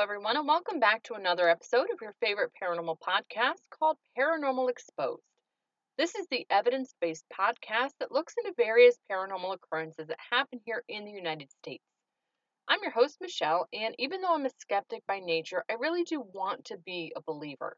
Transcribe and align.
everyone, 0.00 0.36
and 0.36 0.46
welcome 0.46 0.78
back 0.78 1.02
to 1.02 1.14
another 1.14 1.48
episode 1.48 1.88
of 1.92 2.00
your 2.00 2.14
favorite 2.20 2.52
paranormal 2.62 2.96
podcast 3.00 3.58
called 3.68 3.96
Paranormal 4.16 4.70
Exposed. 4.70 5.20
This 5.96 6.14
is 6.14 6.24
the 6.30 6.46
evidence 6.50 6.94
based 7.00 7.24
podcast 7.36 7.90
that 7.98 8.12
looks 8.12 8.34
into 8.38 8.54
various 8.56 8.96
paranormal 9.10 9.56
occurrences 9.56 10.06
that 10.06 10.18
happen 10.30 10.60
here 10.64 10.84
in 10.88 11.04
the 11.04 11.10
United 11.10 11.50
States. 11.50 11.82
I'm 12.68 12.78
your 12.80 12.92
host, 12.92 13.16
Michelle, 13.20 13.66
and 13.72 13.96
even 13.98 14.20
though 14.20 14.36
I'm 14.36 14.46
a 14.46 14.50
skeptic 14.60 15.02
by 15.08 15.18
nature, 15.18 15.64
I 15.68 15.74
really 15.74 16.04
do 16.04 16.20
want 16.32 16.66
to 16.66 16.78
be 16.78 17.12
a 17.16 17.22
believer. 17.22 17.76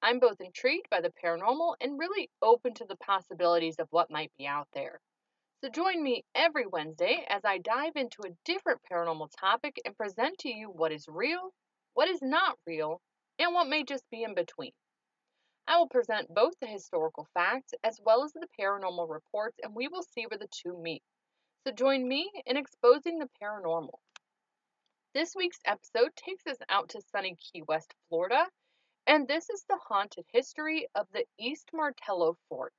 I'm 0.00 0.20
both 0.20 0.40
intrigued 0.40 0.88
by 0.90 1.02
the 1.02 1.12
paranormal 1.22 1.74
and 1.82 1.98
really 1.98 2.30
open 2.40 2.72
to 2.74 2.86
the 2.88 2.96
possibilities 2.96 3.76
of 3.78 3.88
what 3.90 4.10
might 4.10 4.32
be 4.38 4.46
out 4.46 4.68
there. 4.72 5.00
So 5.62 5.68
join 5.68 6.02
me 6.02 6.24
every 6.36 6.66
Wednesday 6.66 7.26
as 7.28 7.44
I 7.44 7.58
dive 7.58 7.96
into 7.96 8.22
a 8.24 8.30
different 8.44 8.80
paranormal 8.90 9.28
topic 9.38 9.80
and 9.84 9.96
present 9.96 10.38
to 10.38 10.48
you 10.48 10.70
what 10.70 10.92
is 10.92 11.06
real, 11.08 11.52
what 11.94 12.08
is 12.08 12.22
not 12.22 12.58
real, 12.66 13.00
and 13.38 13.54
what 13.54 13.68
may 13.68 13.84
just 13.84 14.04
be 14.10 14.22
in 14.22 14.34
between. 14.34 14.72
I 15.66 15.76
will 15.76 15.88
present 15.88 16.32
both 16.34 16.54
the 16.60 16.66
historical 16.66 17.26
facts 17.34 17.74
as 17.84 18.00
well 18.02 18.24
as 18.24 18.32
the 18.32 18.48
paranormal 18.58 19.08
reports, 19.10 19.58
and 19.62 19.74
we 19.74 19.88
will 19.88 20.02
see 20.02 20.26
where 20.26 20.38
the 20.38 20.48
two 20.48 20.76
meet. 20.78 21.02
So 21.66 21.72
join 21.72 22.08
me 22.08 22.30
in 22.46 22.56
exposing 22.56 23.18
the 23.18 23.28
paranormal. 23.42 23.98
This 25.14 25.34
week's 25.34 25.60
episode 25.64 26.14
takes 26.16 26.46
us 26.46 26.58
out 26.68 26.90
to 26.90 27.02
sunny 27.12 27.36
Key 27.36 27.62
West, 27.62 27.94
Florida, 28.08 28.46
and 29.06 29.26
this 29.26 29.50
is 29.50 29.64
the 29.68 29.78
haunted 29.88 30.24
history 30.32 30.86
of 30.94 31.06
the 31.12 31.24
East 31.38 31.70
Martello 31.72 32.36
Fort. 32.48 32.74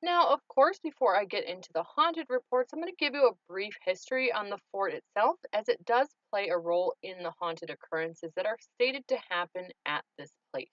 Now, 0.00 0.28
of 0.28 0.46
course, 0.46 0.78
before 0.78 1.16
I 1.16 1.24
get 1.24 1.44
into 1.44 1.72
the 1.72 1.82
haunted 1.82 2.26
reports, 2.30 2.72
I'm 2.72 2.80
going 2.80 2.92
to 2.92 2.96
give 3.04 3.14
you 3.14 3.28
a 3.28 3.52
brief 3.52 3.76
history 3.84 4.32
on 4.32 4.48
the 4.48 4.58
fort 4.70 4.94
itself, 4.94 5.40
as 5.52 5.68
it 5.68 5.84
does 5.84 6.08
play 6.30 6.48
a 6.48 6.58
role 6.58 6.94
in 7.02 7.22
the 7.24 7.32
haunted 7.40 7.70
occurrences 7.70 8.32
that 8.36 8.46
are 8.46 8.58
stated 8.74 9.08
to 9.08 9.18
happen 9.28 9.68
at 9.86 10.04
this 10.16 10.30
place. 10.52 10.70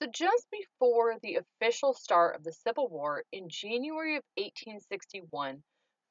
So, 0.00 0.08
just 0.08 0.46
before 0.52 1.18
the 1.20 1.36
official 1.36 1.92
start 1.92 2.36
of 2.36 2.44
the 2.44 2.52
Civil 2.52 2.88
War 2.88 3.24
in 3.32 3.48
January 3.48 4.16
of 4.16 4.24
1861, 4.36 5.62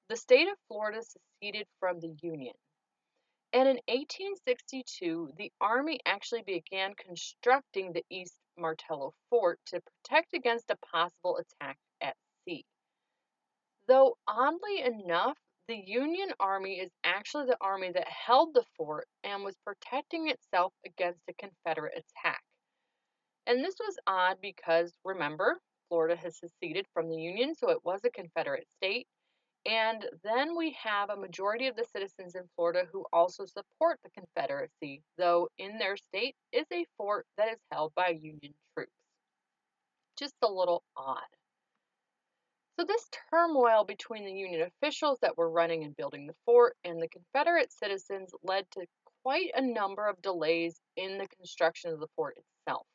the 0.09 0.17
state 0.17 0.50
of 0.50 0.57
Florida 0.67 1.02
seceded 1.02 1.66
from 1.80 2.02
the 2.02 2.16
Union. 2.22 2.55
And 3.53 3.67
in 3.67 3.80
1862, 3.88 5.31
the 5.38 5.52
Army 5.61 6.02
actually 6.05 6.44
began 6.44 6.94
constructing 6.95 7.94
the 7.94 8.05
East 8.09 8.39
Martello 8.60 9.14
Fort 9.30 9.60
to 9.68 9.82
protect 9.82 10.34
against 10.34 10.70
a 10.70 10.78
possible 10.78 11.38
attack 11.38 11.78
at 12.02 12.16
sea. 12.46 12.66
Though, 13.88 14.18
oddly 14.28 14.82
enough, 14.82 15.38
the 15.68 15.76
Union 15.76 16.30
Army 16.40 16.80
is 16.80 16.92
actually 17.04 17.46
the 17.46 17.58
army 17.62 17.92
that 17.92 18.08
held 18.08 18.54
the 18.54 18.66
fort 18.76 19.08
and 19.24 19.44
was 19.44 19.56
protecting 19.66 20.30
itself 20.30 20.74
against 20.86 21.22
a 21.30 21.34
Confederate 21.34 21.94
attack. 21.94 22.42
And 23.46 23.64
this 23.64 23.76
was 23.80 23.98
odd 24.08 24.38
because, 24.42 24.94
remember, 25.04 25.60
Florida 25.88 26.16
has 26.16 26.38
seceded 26.38 26.88
from 26.94 27.10
the 27.10 27.18
Union, 27.18 27.56
so 27.56 27.70
it 27.70 27.84
was 27.84 28.02
a 28.04 28.10
Confederate 28.12 28.68
state. 28.78 29.08
And 29.66 30.06
then 30.24 30.56
we 30.56 30.76
have 30.82 31.10
a 31.10 31.18
majority 31.18 31.68
of 31.68 31.76
the 31.76 31.86
citizens 31.92 32.36
in 32.36 32.44
Florida 32.56 32.88
who 32.92 33.06
also 33.12 33.46
support 33.46 34.00
the 34.04 34.10
Confederacy, 34.12 35.04
though 35.18 35.50
in 35.58 35.78
their 35.78 35.98
state 35.98 36.36
is 36.52 36.66
a 36.72 36.86
fort 36.98 37.26
that 37.38 37.50
is 37.50 37.60
held 37.72 37.94
by 37.94 38.10
Union 38.10 38.54
troops. 38.74 38.92
Just 40.18 40.36
a 40.42 40.48
little 40.48 40.84
odd. 40.96 41.20
So, 42.80 42.86
this 42.86 43.10
turmoil 43.30 43.84
between 43.84 44.24
the 44.24 44.31
Union 44.31 44.62
officials 44.62 45.19
that 45.22 45.38
were 45.38 45.50
running 45.50 45.84
and 45.84 45.96
building 45.98 46.28
the 46.28 46.36
fort 46.46 46.78
and 46.86 47.02
the 47.02 47.09
Confederate 47.09 47.74
citizens 47.74 48.31
led 48.42 48.66
to 48.72 48.86
quite 49.24 49.52
a 49.53 49.62
number 49.62 50.08
of 50.08 50.22
delays 50.22 50.80
in 50.96 51.18
the 51.18 51.28
construction 51.28 51.92
of 51.92 52.00
the 52.00 52.08
fort 52.16 52.38
itself. 52.38 52.88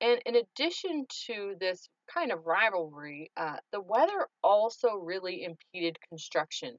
And 0.00 0.20
in 0.24 0.36
addition 0.36 1.06
to 1.26 1.56
this 1.60 1.88
kind 2.12 2.32
of 2.32 2.46
rivalry, 2.46 3.30
uh, 3.36 3.56
the 3.70 3.80
weather 3.80 4.26
also 4.42 4.94
really 4.94 5.44
impeded 5.44 5.98
construction. 6.08 6.76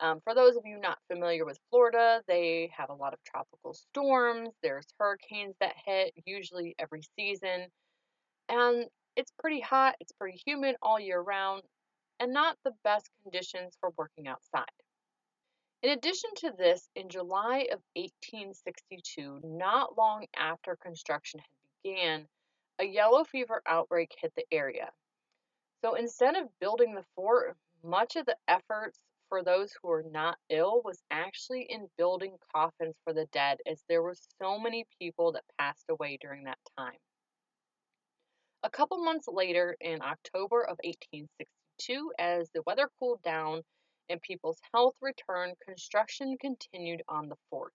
Um, 0.00 0.20
for 0.22 0.34
those 0.34 0.56
of 0.56 0.62
you 0.64 0.78
not 0.78 0.98
familiar 1.10 1.44
with 1.44 1.58
Florida, 1.70 2.22
they 2.28 2.70
have 2.76 2.90
a 2.90 2.94
lot 2.94 3.14
of 3.14 3.18
tropical 3.24 3.74
storms. 3.74 4.50
There's 4.62 4.86
hurricanes 4.98 5.56
that 5.60 5.74
hit 5.84 6.12
usually 6.24 6.74
every 6.78 7.02
season. 7.18 7.66
And 8.48 8.86
it's 9.16 9.32
pretty 9.40 9.60
hot, 9.60 9.96
it's 9.98 10.12
pretty 10.12 10.40
humid 10.46 10.76
all 10.80 11.00
year 11.00 11.20
round, 11.20 11.62
and 12.20 12.32
not 12.32 12.56
the 12.64 12.72
best 12.84 13.10
conditions 13.22 13.76
for 13.80 13.90
working 13.96 14.28
outside. 14.28 14.66
In 15.82 15.90
addition 15.90 16.30
to 16.38 16.52
this, 16.56 16.88
in 16.94 17.08
July 17.08 17.68
of 17.72 17.80
1862, 17.94 19.40
not 19.42 19.96
long 19.96 20.26
after 20.36 20.76
construction 20.76 21.40
had 21.40 21.46
began, 21.82 22.28
a 22.78 22.84
yellow 22.84 23.24
fever 23.24 23.62
outbreak 23.66 24.14
hit 24.20 24.32
the 24.36 24.46
area. 24.52 24.90
So 25.84 25.94
instead 25.94 26.36
of 26.36 26.48
building 26.60 26.94
the 26.94 27.04
fort, 27.14 27.56
much 27.84 28.16
of 28.16 28.26
the 28.26 28.36
efforts 28.48 28.98
for 29.28 29.42
those 29.42 29.72
who 29.72 29.88
were 29.88 30.04
not 30.10 30.38
ill 30.48 30.82
was 30.84 31.02
actually 31.10 31.62
in 31.68 31.88
building 31.98 32.36
coffins 32.54 32.96
for 33.04 33.12
the 33.12 33.26
dead, 33.32 33.58
as 33.66 33.82
there 33.88 34.02
were 34.02 34.16
so 34.40 34.58
many 34.58 34.86
people 34.98 35.32
that 35.32 35.44
passed 35.58 35.84
away 35.88 36.18
during 36.20 36.44
that 36.44 36.58
time. 36.76 36.98
A 38.62 38.70
couple 38.70 39.04
months 39.04 39.28
later, 39.28 39.76
in 39.80 40.02
October 40.02 40.62
of 40.62 40.78
1862, 40.82 42.12
as 42.18 42.50
the 42.50 42.62
weather 42.66 42.88
cooled 42.98 43.22
down 43.22 43.62
and 44.08 44.20
people's 44.22 44.60
health 44.72 44.94
returned, 45.00 45.54
construction 45.64 46.36
continued 46.40 47.02
on 47.08 47.28
the 47.28 47.36
fort. 47.50 47.72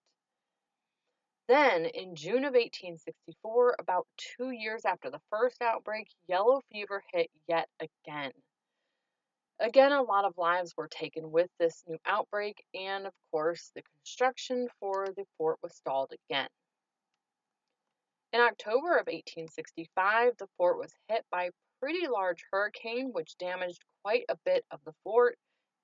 Then, 1.48 1.86
in 1.86 2.16
June 2.16 2.46
of 2.46 2.54
1864, 2.54 3.76
about 3.80 4.08
two 4.18 4.52
years 4.52 4.86
after 4.86 5.10
the 5.10 5.22
first 5.30 5.62
outbreak, 5.62 6.08
yellow 6.28 6.62
fever 6.72 7.04
hit 7.12 7.30
yet 7.48 7.68
again. 7.80 8.32
Again, 9.60 9.92
a 9.92 10.02
lot 10.02 10.26
of 10.26 10.38
lives 10.38 10.76
were 10.78 10.88
taken 10.88 11.32
with 11.32 11.50
this 11.60 11.84
new 11.86 11.98
outbreak, 12.06 12.66
and 12.74 13.06
of 13.06 13.14
course, 13.30 13.72
the 13.76 13.82
construction 13.82 14.70
for 14.80 15.08
the 15.16 15.26
fort 15.38 15.60
was 15.62 15.76
stalled 15.76 16.14
again. 16.30 16.50
In 18.32 18.42
October 18.42 18.94
of 18.94 19.08
1865, 19.08 20.38
the 20.38 20.48
fort 20.58 20.78
was 20.78 20.94
hit 21.08 21.26
by 21.30 21.46
a 21.46 21.52
pretty 21.80 22.08
large 22.08 22.44
hurricane, 22.52 23.12
which 23.12 23.38
damaged 23.38 23.84
quite 24.04 24.26
a 24.30 24.38
bit 24.46 24.66
of 24.72 24.80
the 24.86 24.94
fort, 25.04 25.38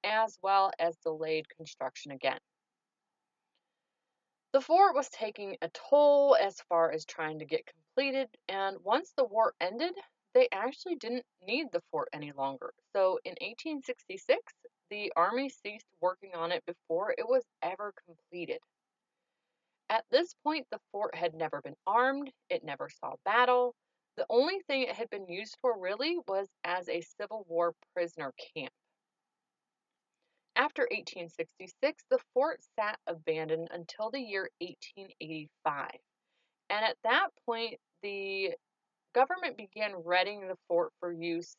as 0.04 0.40
well 0.42 0.72
as 0.80 0.98
delayed 0.98 1.48
construction 1.50 2.12
again. 2.12 2.40
The 4.52 4.62
fort 4.62 4.96
was 4.96 5.10
taking 5.10 5.58
a 5.62 5.70
toll 5.70 6.36
as 6.36 6.62
far 6.62 6.92
as 6.92 7.06
trying 7.06 7.40
to 7.40 7.46
get 7.46 7.66
completed, 7.66 8.30
and 8.48 8.80
once 8.84 9.12
the 9.14 9.26
war 9.26 9.56
ended, 9.60 9.96
they 10.34 10.48
actually 10.52 10.96
didn't 10.96 11.26
need 11.42 11.72
the 11.72 11.82
fort 11.92 12.10
any 12.14 12.32
longer. 12.32 12.74
So 12.94 13.20
in 13.26 13.36
1866, 13.42 14.54
the 14.90 15.12
Army 15.16 15.50
ceased 15.50 15.88
working 16.02 16.36
on 16.36 16.52
it 16.52 16.66
before 16.66 17.14
it 17.18 17.28
was 17.28 17.46
ever 17.62 17.94
completed. 18.06 18.62
At 19.90 20.06
this 20.10 20.34
point, 20.44 20.68
the 20.72 20.80
fort 20.92 21.14
had 21.16 21.36
never 21.36 21.62
been 21.62 21.78
armed, 21.86 22.32
it 22.50 22.64
never 22.64 22.90
saw 22.90 23.16
battle. 23.26 23.76
The 24.18 24.26
only 24.30 24.62
thing 24.62 24.82
it 24.84 24.96
had 24.96 25.10
been 25.12 25.28
used 25.28 25.58
for 25.62 25.80
really 25.80 26.18
was 26.28 26.48
as 26.64 26.90
a 26.90 27.02
Civil 27.02 27.46
War 27.48 27.76
prisoner 27.94 28.34
camp. 28.56 28.74
After 30.60 30.82
1866, 30.92 32.04
the 32.10 32.20
fort 32.34 32.60
sat 32.76 33.00
abandoned 33.08 33.70
until 33.72 34.12
the 34.12 34.20
year 34.20 34.50
1885. 34.60 35.90
And 36.70 36.84
at 36.84 36.98
that 37.06 37.30
point, 37.46 37.80
the 38.04 38.58
government 39.14 39.56
began 39.56 40.04
readying 40.04 40.50
the 40.50 40.58
fort 40.68 40.92
for 41.00 41.14
use, 41.14 41.56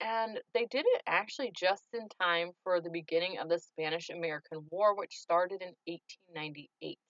and 0.00 0.40
they 0.54 0.66
did 0.66 0.86
it 0.86 1.02
actually 1.08 1.50
just 1.56 1.88
in 1.92 2.08
time 2.20 2.52
for 2.62 2.80
the 2.80 2.88
beginning 2.88 3.38
of 3.38 3.48
the 3.48 3.58
Spanish 3.58 4.10
American 4.10 4.64
War, 4.70 4.94
which 4.94 5.18
started 5.18 5.60
in 5.60 5.74
1898. 5.86 7.00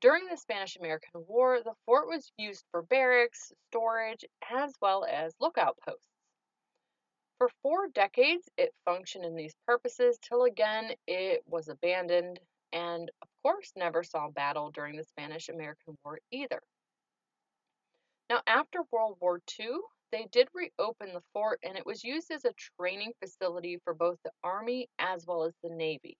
During 0.00 0.24
the 0.24 0.38
Spanish 0.38 0.76
American 0.76 1.26
War, 1.26 1.60
the 1.62 1.74
fort 1.84 2.08
was 2.08 2.32
used 2.38 2.64
for 2.70 2.80
barracks, 2.80 3.52
storage, 3.68 4.24
as 4.50 4.72
well 4.80 5.04
as 5.04 5.34
lookout 5.38 5.76
posts. 5.86 6.17
For 7.38 7.48
four 7.62 7.86
decades, 7.86 8.48
it 8.56 8.74
functioned 8.84 9.24
in 9.24 9.36
these 9.36 9.54
purposes 9.64 10.18
till 10.18 10.42
again 10.42 10.96
it 11.06 11.46
was 11.46 11.68
abandoned 11.68 12.40
and, 12.72 13.10
of 13.22 13.28
course, 13.44 13.72
never 13.76 14.02
saw 14.02 14.28
battle 14.28 14.72
during 14.72 14.96
the 14.96 15.04
Spanish 15.04 15.48
American 15.48 15.96
War 16.04 16.18
either. 16.32 16.60
Now, 18.28 18.42
after 18.46 18.82
World 18.90 19.18
War 19.20 19.40
II, 19.58 19.78
they 20.10 20.26
did 20.26 20.48
reopen 20.52 21.12
the 21.12 21.22
fort 21.32 21.60
and 21.62 21.78
it 21.78 21.86
was 21.86 22.02
used 22.02 22.30
as 22.32 22.44
a 22.44 22.52
training 22.54 23.12
facility 23.20 23.78
for 23.84 23.94
both 23.94 24.18
the 24.24 24.32
Army 24.42 24.88
as 24.98 25.24
well 25.24 25.44
as 25.44 25.54
the 25.62 25.70
Navy. 25.70 26.18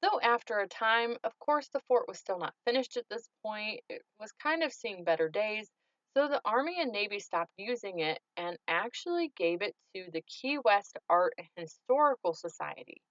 Though 0.00 0.20
after 0.20 0.60
a 0.60 0.68
time, 0.68 1.16
of 1.24 1.36
course, 1.40 1.68
the 1.68 1.80
fort 1.88 2.06
was 2.06 2.20
still 2.20 2.38
not 2.38 2.54
finished 2.64 2.96
at 2.96 3.08
this 3.08 3.28
point, 3.42 3.82
it 3.88 4.02
was 4.20 4.30
kind 4.32 4.62
of 4.62 4.72
seeing 4.72 5.02
better 5.02 5.28
days, 5.28 5.68
so 6.16 6.28
the 6.28 6.40
Army 6.46 6.80
and 6.80 6.92
Navy 6.92 7.20
stopped 7.20 7.52
using 7.58 7.98
it 7.98 8.18
and 8.38 8.56
actually 8.68 9.32
gave 9.36 9.60
it 9.60 9.74
to 9.94 10.10
the 10.10 10.22
Key 10.22 10.58
West 10.64 10.96
Art 11.10 11.34
and 11.36 11.46
Historical 11.56 12.32
Society. 12.32 13.02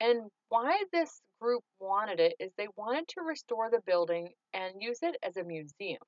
And 0.00 0.30
why 0.48 0.82
this 0.90 1.20
group 1.42 1.62
wanted 1.78 2.20
it 2.20 2.36
is 2.40 2.50
they 2.56 2.68
wanted 2.74 3.06
to 3.08 3.20
restore 3.20 3.68
the 3.70 3.82
building 3.86 4.30
and 4.54 4.80
use 4.80 5.00
it 5.02 5.16
as 5.22 5.36
a 5.36 5.44
museum. 5.44 6.00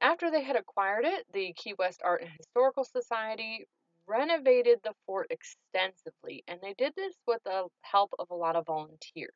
After 0.00 0.30
they 0.30 0.44
had 0.44 0.54
acquired 0.54 1.04
it, 1.04 1.26
the 1.32 1.52
Key 1.54 1.74
West 1.76 2.00
Art 2.04 2.22
and 2.22 2.30
Historical 2.38 2.84
Society 2.84 3.66
renovated 4.06 4.78
the 4.84 4.94
fort 5.04 5.26
extensively, 5.30 6.44
and 6.46 6.60
they 6.62 6.74
did 6.74 6.92
this 6.94 7.16
with 7.26 7.42
the 7.44 7.66
help 7.82 8.12
of 8.20 8.30
a 8.30 8.36
lot 8.36 8.54
of 8.54 8.66
volunteers. 8.66 9.34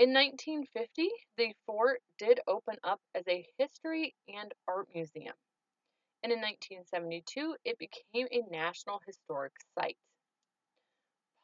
In 0.00 0.14
1950, 0.14 1.10
the 1.36 1.54
fort 1.66 2.00
did 2.16 2.40
open 2.46 2.76
up 2.82 3.02
as 3.14 3.28
a 3.28 3.46
history 3.58 4.14
and 4.28 4.50
art 4.66 4.88
museum, 4.94 5.34
and 6.22 6.32
in 6.32 6.40
1972, 6.40 7.54
it 7.66 7.76
became 7.76 8.26
a 8.32 8.50
National 8.50 9.02
Historic 9.04 9.52
Site. 9.74 9.98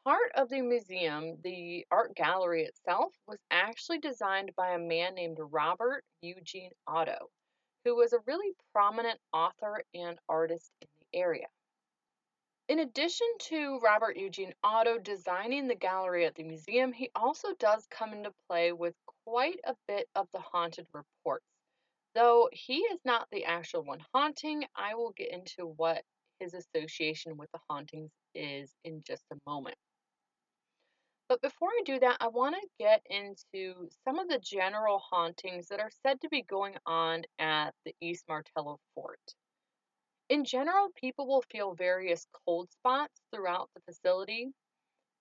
Part 0.03 0.31
of 0.33 0.49
the 0.49 0.61
museum, 0.61 1.39
the 1.43 1.85
art 1.91 2.15
gallery 2.15 2.63
itself, 2.63 3.13
was 3.27 3.37
actually 3.51 3.99
designed 3.99 4.55
by 4.55 4.71
a 4.71 4.79
man 4.79 5.13
named 5.13 5.37
Robert 5.39 6.03
Eugene 6.21 6.71
Otto, 6.87 7.29
who 7.85 7.95
was 7.95 8.11
a 8.11 8.23
really 8.25 8.55
prominent 8.73 9.19
author 9.33 9.83
and 9.93 10.17
artist 10.27 10.71
in 10.81 10.87
the 10.99 11.19
area. 11.19 11.45
In 12.69 12.79
addition 12.79 13.27
to 13.43 13.79
Robert 13.79 14.17
Eugene 14.17 14.53
Otto 14.61 14.97
designing 14.97 15.67
the 15.67 15.75
gallery 15.75 16.25
at 16.25 16.35
the 16.35 16.43
museum, 16.43 16.91
he 16.91 17.09
also 17.15 17.53
does 17.59 17.87
come 17.89 18.11
into 18.11 18.33
play 18.49 18.73
with 18.73 18.93
quite 19.23 19.59
a 19.63 19.73
bit 19.87 20.09
of 20.15 20.27
the 20.33 20.41
haunted 20.41 20.85
reports. 20.93 21.45
Though 22.13 22.49
he 22.51 22.79
is 22.79 22.99
not 23.05 23.29
the 23.31 23.45
actual 23.45 23.83
one 23.83 24.03
haunting, 24.13 24.65
I 24.75 24.95
will 24.95 25.11
get 25.11 25.31
into 25.31 25.67
what 25.77 26.03
his 26.41 26.53
association 26.53 27.37
with 27.37 27.49
the 27.53 27.59
hauntings 27.69 28.11
is 28.35 28.75
in 28.83 29.01
just 29.07 29.23
a 29.31 29.37
moment. 29.49 29.77
But 31.29 31.41
before 31.41 31.69
I 31.69 31.81
do 31.85 31.99
that, 31.99 32.17
I 32.19 32.27
want 32.27 32.55
to 32.55 32.67
get 32.79 33.01
into 33.09 33.87
some 34.03 34.19
of 34.19 34.27
the 34.27 34.39
general 34.39 34.99
hauntings 35.09 35.67
that 35.67 35.79
are 35.79 35.91
said 36.05 36.19
to 36.21 36.29
be 36.29 36.41
going 36.41 36.75
on 36.85 37.23
at 37.39 37.73
the 37.85 37.95
East 38.01 38.25
Martello 38.27 38.79
Fort. 38.93 39.19
In 40.29 40.43
general, 40.43 40.89
people 40.95 41.25
will 41.25 41.43
feel 41.43 41.73
various 41.73 42.27
cold 42.45 42.69
spots 42.71 43.21
throughout 43.31 43.69
the 43.73 43.81
facility. 43.81 44.51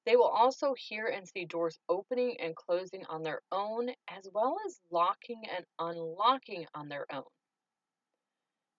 They 0.05 0.17
will 0.17 0.29
also 0.29 0.75
hear 0.75 1.07
and 1.07 1.29
see 1.29 1.45
doors 1.45 1.79
opening 1.89 2.41
and 2.41 2.57
closing 2.57 3.07
on 3.07 3.23
their 3.23 3.41
own, 3.53 3.91
as 4.09 4.29
well 4.33 4.59
as 4.67 4.81
locking 4.91 5.49
and 5.49 5.65
unlocking 5.79 6.67
on 6.75 6.89
their 6.89 7.07
own. 7.13 7.31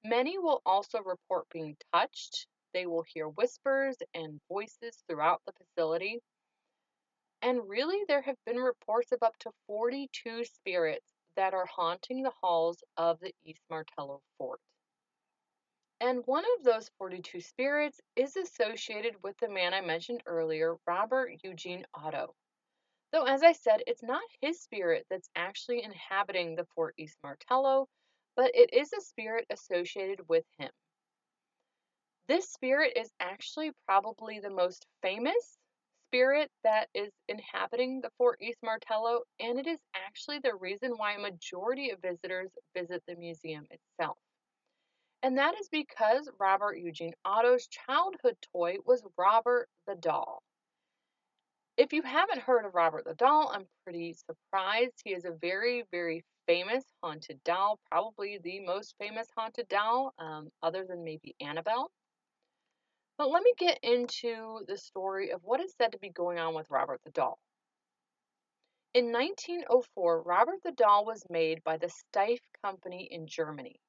Many 0.04 0.38
will 0.38 0.62
also 0.66 1.02
report 1.02 1.48
being 1.50 1.78
touched. 1.94 2.48
They 2.74 2.86
will 2.86 3.04
hear 3.04 3.30
whispers 3.30 3.98
and 4.14 4.42
voices 4.50 5.02
throughout 5.08 5.42
the 5.46 5.54
facility. 5.54 6.22
And 7.42 7.70
really, 7.70 8.04
there 8.08 8.22
have 8.22 8.38
been 8.46 8.58
reports 8.58 9.12
of 9.14 9.24
up 9.24 9.38
to 9.40 9.52
42 9.68 10.44
spirits 10.44 11.14
that 11.38 11.54
are 11.54 11.66
haunting 11.66 12.24
the 12.24 12.34
halls 12.42 12.84
of 12.98 13.20
the 13.22 13.34
East 13.46 13.62
Martello 13.70 14.22
Fort. 14.38 14.60
And 16.00 16.22
one 16.26 16.44
of 16.58 16.64
those 16.64 16.92
42 17.00 17.42
spirits 17.42 18.00
is 18.16 18.36
associated 18.36 19.16
with 19.24 19.36
the 19.40 19.50
man 19.50 19.74
I 19.74 19.82
mentioned 19.82 20.22
earlier, 20.28 20.76
Robert 20.86 21.32
Eugene 21.44 21.86
Otto. 21.94 22.36
Though, 23.12 23.24
as 23.24 23.42
I 23.42 23.54
said, 23.54 23.82
it's 23.88 24.04
not 24.04 24.22
his 24.42 24.62
spirit 24.62 25.08
that's 25.10 25.30
actually 25.36 25.84
inhabiting 25.84 26.56
the 26.56 26.68
Fort 26.76 26.94
East 26.98 27.18
Martello, 27.24 27.88
but 28.36 28.52
it 28.54 28.74
is 28.74 28.94
a 28.94 29.02
spirit 29.02 29.46
associated 29.50 30.20
with 30.30 30.46
him. 30.60 30.70
This 32.28 32.52
spirit 32.52 32.94
is 32.96 33.10
actually 33.20 33.72
probably 33.86 34.40
the 34.40 34.50
most 34.50 34.86
famous 35.02 35.58
spirit 36.10 36.52
that 36.64 36.90
is 36.94 37.12
inhabiting 37.28 38.02
the 38.02 38.12
Fort 38.18 38.40
East 38.42 38.60
Martello, 38.62 39.22
and 39.40 39.58
it 39.58 39.66
is 39.66 39.80
actually 39.96 40.40
the 40.40 40.56
reason 40.56 40.92
why 40.92 41.14
a 41.14 41.20
majority 41.20 41.90
of 41.90 42.02
visitors 42.02 42.52
visit 42.76 43.02
the 43.08 43.16
museum 43.16 43.66
itself. 43.72 44.18
And 45.24 45.38
that 45.38 45.56
is 45.60 45.68
because 45.70 46.30
Robert 46.40 46.78
Eugene 46.78 47.14
Otto's 47.26 47.68
childhood 47.68 48.38
toy 48.54 48.78
was 48.86 49.04
Robert 49.18 49.68
the 49.88 49.96
Doll. 49.96 50.44
If 51.76 51.94
you 51.94 52.02
haven't 52.02 52.42
heard 52.42 52.66
of 52.66 52.76
Robert 52.76 53.06
the 53.06 53.14
Doll, 53.14 53.52
I'm 53.54 53.66
pretty 53.84 54.14
surprised. 54.14 55.02
He 55.04 55.14
is 55.14 55.26
a 55.26 55.32
very, 55.32 55.84
very 55.92 56.24
famous 56.48 56.84
haunted 57.04 57.44
doll, 57.44 57.80
probably 57.90 58.40
the 58.42 58.62
most 58.62 58.96
famous 59.00 59.28
haunted 59.36 59.68
doll, 59.68 60.14
um, 60.18 60.50
other 60.64 60.86
than 60.88 61.04
maybe 61.04 61.36
Annabelle. 61.42 61.92
But 63.18 63.30
let 63.30 63.44
me 63.44 63.54
get 63.58 63.80
into 63.84 64.62
the 64.68 64.78
story 64.78 65.32
of 65.32 65.42
what 65.44 65.60
is 65.60 65.74
said 65.78 65.92
to 65.92 66.00
be 66.00 66.10
going 66.10 66.40
on 66.40 66.54
with 66.54 66.70
Robert 66.70 67.02
the 67.04 67.12
Doll. 67.12 67.40
In 68.94 69.12
1904, 69.12 70.22
Robert 70.22 70.60
the 70.64 70.72
Doll 70.72 71.06
was 71.06 71.24
made 71.30 71.64
by 71.64 71.78
the 71.78 71.90
Steiff 71.90 72.40
Company 72.64 73.08
in 73.12 73.28
Germany. 73.28 73.80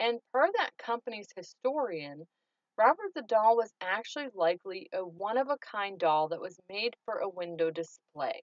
And 0.00 0.18
per 0.32 0.50
that 0.56 0.76
company's 0.78 1.28
historian, 1.36 2.26
Robert 2.78 3.12
the 3.14 3.22
Doll 3.22 3.56
was 3.56 3.74
actually 3.82 4.30
likely 4.34 4.88
a 4.94 5.06
one 5.06 5.36
of 5.36 5.50
a 5.50 5.58
kind 5.58 5.98
doll 5.98 6.28
that 6.28 6.40
was 6.40 6.58
made 6.70 6.96
for 7.04 7.18
a 7.18 7.28
window 7.28 7.70
display. 7.70 8.42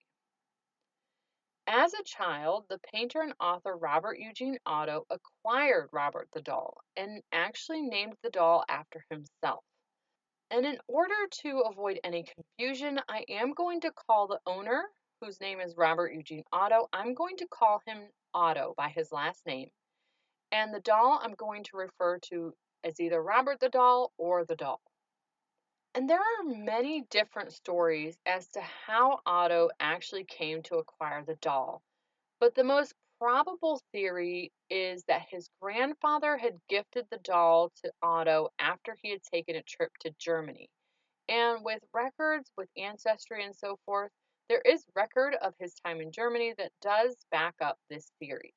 As 1.66 1.94
a 1.96 2.04
child, 2.04 2.66
the 2.70 2.80
painter 2.94 3.22
and 3.22 3.34
author 3.40 3.76
Robert 3.76 4.20
Eugene 4.20 4.60
Otto 4.68 5.06
acquired 5.10 5.90
Robert 5.92 6.30
the 6.32 6.42
Doll 6.42 6.78
and 6.96 7.24
actually 7.32 7.82
named 7.82 8.16
the 8.22 8.30
doll 8.30 8.64
after 8.70 9.04
himself. 9.10 9.64
And 10.52 10.66
in 10.66 10.78
order 10.88 11.28
to 11.42 11.62
avoid 11.62 12.00
any 12.04 12.24
confusion, 12.24 13.02
I 13.10 13.26
am 13.30 13.54
going 13.54 13.82
to 13.82 13.92
call 13.92 14.28
the 14.28 14.40
owner, 14.46 14.86
whose 15.22 15.42
name 15.42 15.60
is 15.60 15.76
Robert 15.76 16.14
Eugene 16.14 16.44
Otto, 16.54 16.88
I'm 16.94 17.16
going 17.16 17.38
to 17.38 17.48
call 17.48 17.82
him 17.88 18.08
Otto 18.34 18.76
by 18.78 18.90
his 18.90 19.12
last 19.12 19.46
name. 19.48 19.70
And 20.52 20.74
the 20.74 20.80
doll 20.80 21.20
I'm 21.22 21.34
going 21.34 21.64
to 21.66 21.78
refer 21.78 22.20
to 22.30 22.54
as 22.84 23.00
either 23.00 23.22
Robert 23.22 23.60
the 23.60 23.70
doll 23.70 24.14
or 24.18 24.46
the 24.46 24.56
doll. 24.56 24.82
And 25.94 26.10
there 26.10 26.20
are 26.20 26.44
many 26.44 27.02
different 27.10 27.54
stories 27.54 28.18
as 28.26 28.48
to 28.50 28.62
how 28.62 29.20
Otto 29.26 29.70
actually 29.80 30.26
came 30.26 30.62
to 30.64 30.76
acquire 30.76 31.24
the 31.26 31.38
doll. 31.42 31.82
But 32.40 32.54
the 32.54 32.64
most 32.64 32.94
probable 33.20 33.82
theory 33.92 34.52
is 34.70 35.04
that 35.08 35.26
his 35.30 35.50
grandfather 35.60 36.38
had 36.38 36.60
gifted 36.70 37.08
the 37.10 37.18
doll 37.24 37.72
to 37.84 37.92
Otto 38.02 38.50
after 38.60 38.96
he 39.02 39.10
had 39.10 39.24
taken 39.24 39.56
a 39.56 39.64
trip 39.64 39.92
to 40.02 40.14
Germany. 40.20 40.70
And 41.28 41.64
with 41.66 41.82
records, 41.94 42.52
with 42.58 42.70
ancestry 42.78 43.44
and 43.44 43.56
so 43.56 43.80
forth, 43.86 44.12
there 44.50 44.62
is 44.62 44.86
record 44.96 45.36
of 45.42 45.56
his 45.60 45.74
time 45.86 46.00
in 46.00 46.12
Germany 46.12 46.54
that 46.58 46.72
does 46.82 47.16
back 47.32 47.56
up 47.60 47.78
this 47.90 48.12
theory. 48.20 48.54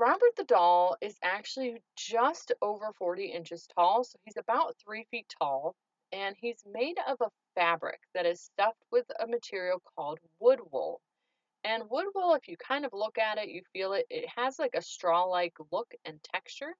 Robert 0.00 0.34
the 0.38 0.44
doll 0.44 0.96
is 1.02 1.18
actually 1.22 1.82
just 1.94 2.52
over 2.62 2.90
40 2.94 3.26
inches 3.26 3.66
tall, 3.66 4.02
so 4.02 4.18
he's 4.24 4.38
about 4.38 4.74
three 4.78 5.04
feet 5.10 5.26
tall, 5.38 5.76
and 6.10 6.34
he's 6.38 6.64
made 6.64 6.96
of 7.06 7.18
a 7.20 7.28
fabric 7.54 8.00
that 8.14 8.24
is 8.24 8.40
stuffed 8.40 8.82
with 8.90 9.04
a 9.20 9.26
material 9.26 9.82
called 9.94 10.18
wood 10.38 10.60
wool. 10.72 11.02
And 11.64 11.90
wood 11.90 12.06
wool, 12.14 12.32
if 12.34 12.48
you 12.48 12.56
kind 12.56 12.86
of 12.86 12.94
look 12.94 13.18
at 13.18 13.36
it, 13.36 13.50
you 13.50 13.60
feel 13.74 13.92
it, 13.92 14.06
it 14.08 14.26
has 14.34 14.58
like 14.58 14.74
a 14.74 14.80
straw 14.80 15.24
like 15.24 15.52
look 15.70 15.92
and 16.06 16.18
texture. 16.32 16.74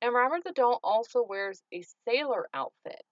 And 0.00 0.14
Robert 0.14 0.44
the 0.44 0.52
Doll 0.52 0.78
also 0.84 1.24
wears 1.24 1.60
a 1.74 1.82
sailor 2.06 2.48
outfit, 2.54 3.02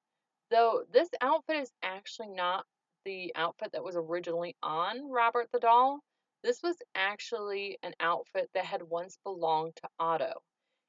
though 0.52 0.84
this 0.92 1.08
outfit 1.20 1.56
is 1.56 1.72
actually 1.82 2.28
not 2.28 2.64
the 3.04 3.32
outfit 3.34 3.72
that 3.72 3.82
was 3.82 3.96
originally 3.96 4.54
on 4.62 5.10
Robert 5.10 5.48
the 5.52 5.58
Doll. 5.58 6.04
This 6.42 6.62
was 6.62 6.76
actually 6.94 7.78
an 7.82 7.94
outfit 8.00 8.48
that 8.54 8.64
had 8.64 8.82
once 8.82 9.18
belonged 9.24 9.74
to 9.76 9.88
Otto. 9.98 10.32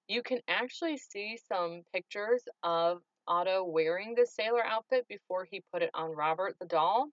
You 0.08 0.22
can 0.22 0.40
actually 0.48 0.98
see 0.98 1.38
some 1.48 1.84
pictures 1.94 2.44
of 2.64 3.02
Otto 3.28 3.64
wearing 3.64 4.16
this 4.16 4.34
sailor 4.34 4.64
outfit 4.66 5.08
before 5.08 5.46
he 5.50 5.64
put 5.72 5.82
it 5.82 5.92
on 5.94 6.12
Robert 6.12 6.56
the 6.60 6.66
Doll. 6.66 7.10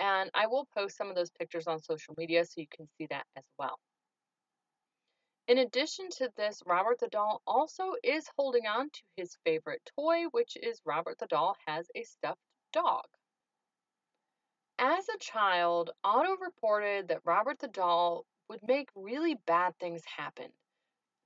And 0.00 0.30
I 0.34 0.46
will 0.46 0.66
post 0.76 0.96
some 0.96 1.08
of 1.08 1.14
those 1.14 1.30
pictures 1.30 1.66
on 1.66 1.80
social 1.80 2.14
media 2.16 2.44
so 2.44 2.60
you 2.60 2.66
can 2.74 2.88
see 2.98 3.06
that 3.10 3.26
as 3.36 3.44
well. 3.58 3.78
In 5.48 5.58
addition 5.58 6.08
to 6.18 6.30
this, 6.36 6.62
Robert 6.66 6.98
the 7.00 7.08
Doll 7.08 7.42
also 7.46 7.94
is 8.02 8.28
holding 8.36 8.66
on 8.66 8.90
to 8.90 9.02
his 9.16 9.36
favorite 9.44 9.82
toy, 9.96 10.24
which 10.30 10.56
is 10.56 10.80
Robert 10.84 11.18
the 11.18 11.26
Doll 11.26 11.56
has 11.66 11.88
a 11.94 12.02
stuffed 12.04 12.40
dog. 12.72 13.04
As 14.78 15.08
a 15.08 15.18
child, 15.18 15.90
Otto 16.02 16.36
reported 16.36 17.08
that 17.08 17.24
Robert 17.24 17.58
the 17.58 17.68
Doll 17.68 18.26
would 18.48 18.66
make 18.66 18.88
really 18.94 19.34
bad 19.34 19.78
things 19.78 20.04
happen. 20.04 20.52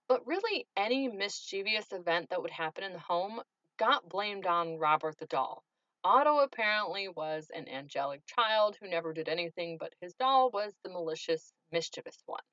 But 0.08 0.26
really, 0.26 0.66
any 0.76 1.08
mischievous 1.08 1.92
event 1.92 2.30
that 2.30 2.42
would 2.42 2.50
happen 2.50 2.84
in 2.84 2.92
the 2.92 2.98
home 2.98 3.42
got 3.76 4.08
blamed 4.08 4.46
on 4.46 4.78
Robert 4.78 5.18
the 5.18 5.26
Doll. 5.26 5.64
Otto 6.04 6.38
apparently 6.38 7.08
was 7.08 7.50
an 7.50 7.68
angelic 7.68 8.24
child 8.26 8.76
who 8.76 8.88
never 8.88 9.12
did 9.12 9.28
anything, 9.28 9.76
but 9.76 9.92
his 10.00 10.14
doll 10.14 10.50
was 10.50 10.72
the 10.84 10.90
malicious, 10.90 11.52
mischievous 11.72 12.22
one. 12.26 12.44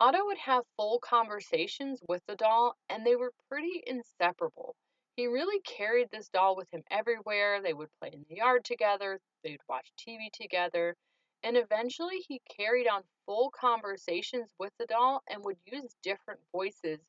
Otto 0.00 0.24
would 0.24 0.38
have 0.38 0.64
full 0.76 0.98
conversations 1.00 2.00
with 2.08 2.24
the 2.26 2.36
doll, 2.36 2.76
and 2.88 3.04
they 3.04 3.16
were 3.16 3.34
pretty 3.48 3.82
inseparable. 3.86 4.76
He 5.18 5.26
really 5.26 5.60
carried 5.62 6.12
this 6.12 6.28
doll 6.28 6.54
with 6.54 6.72
him 6.72 6.84
everywhere. 6.92 7.60
They 7.60 7.74
would 7.74 7.88
play 7.98 8.10
in 8.12 8.24
the 8.28 8.36
yard 8.36 8.64
together, 8.64 9.18
they'd 9.42 9.58
watch 9.68 9.90
TV 9.98 10.30
together, 10.32 10.94
and 11.42 11.56
eventually 11.56 12.18
he 12.28 12.40
carried 12.56 12.86
on 12.86 13.02
full 13.26 13.50
conversations 13.50 14.48
with 14.60 14.72
the 14.78 14.86
doll 14.86 15.24
and 15.28 15.42
would 15.42 15.56
use 15.66 15.96
different 16.04 16.38
voices 16.52 17.00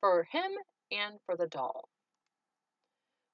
for 0.00 0.24
him 0.24 0.50
and 0.90 1.20
for 1.26 1.36
the 1.36 1.46
doll. 1.46 1.88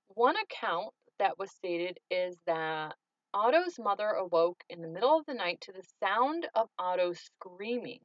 One 0.09 0.37
account 0.37 0.93
that 1.19 1.39
was 1.39 1.51
stated 1.53 1.99
is 2.11 2.37
that 2.45 2.97
Otto's 3.33 3.79
mother 3.79 4.11
awoke 4.11 4.63
in 4.69 4.83
the 4.83 4.89
middle 4.89 5.19
of 5.19 5.25
the 5.25 5.33
night 5.33 5.63
to 5.63 5.73
the 5.73 5.89
sound 5.99 6.47
of 6.55 6.69
Otto 6.79 7.15
screaming, 7.15 8.01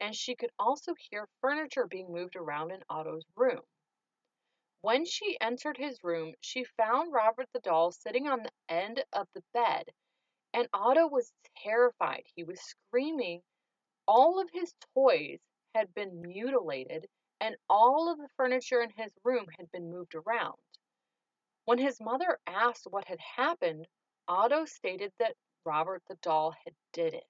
and 0.00 0.12
she 0.12 0.34
could 0.34 0.50
also 0.58 0.94
hear 0.98 1.28
furniture 1.40 1.86
being 1.86 2.10
moved 2.10 2.34
around 2.34 2.72
in 2.72 2.82
Otto's 2.90 3.26
room. 3.36 3.62
When 4.82 5.04
she 5.04 5.40
entered 5.40 5.76
his 5.76 6.02
room, 6.02 6.34
she 6.40 6.64
found 6.64 7.12
Robert 7.12 7.48
the 7.52 7.60
doll 7.60 7.92
sitting 7.92 8.26
on 8.26 8.42
the 8.42 8.52
end 8.68 9.04
of 9.12 9.28
the 9.32 9.44
bed, 9.52 9.88
and 10.52 10.68
Otto 10.72 11.06
was 11.06 11.32
terrified. 11.56 12.24
He 12.34 12.42
was 12.42 12.60
screaming. 12.60 13.44
All 14.08 14.40
of 14.40 14.50
his 14.50 14.74
toys 14.94 15.40
had 15.72 15.94
been 15.94 16.20
mutilated, 16.22 17.08
and 17.40 17.56
all 17.70 18.10
of 18.10 18.18
the 18.18 18.28
furniture 18.36 18.82
in 18.82 18.90
his 18.90 19.12
room 19.22 19.46
had 19.56 19.70
been 19.70 19.88
moved 19.88 20.16
around. 20.16 20.60
When 21.64 21.78
his 21.78 22.00
mother 22.00 22.40
asked 22.48 22.88
what 22.90 23.04
had 23.06 23.20
happened, 23.20 23.86
Otto 24.26 24.64
stated 24.64 25.12
that 25.18 25.36
Robert 25.64 26.02
the 26.08 26.16
doll 26.16 26.50
had 26.64 26.74
did 26.92 27.14
it. 27.14 27.26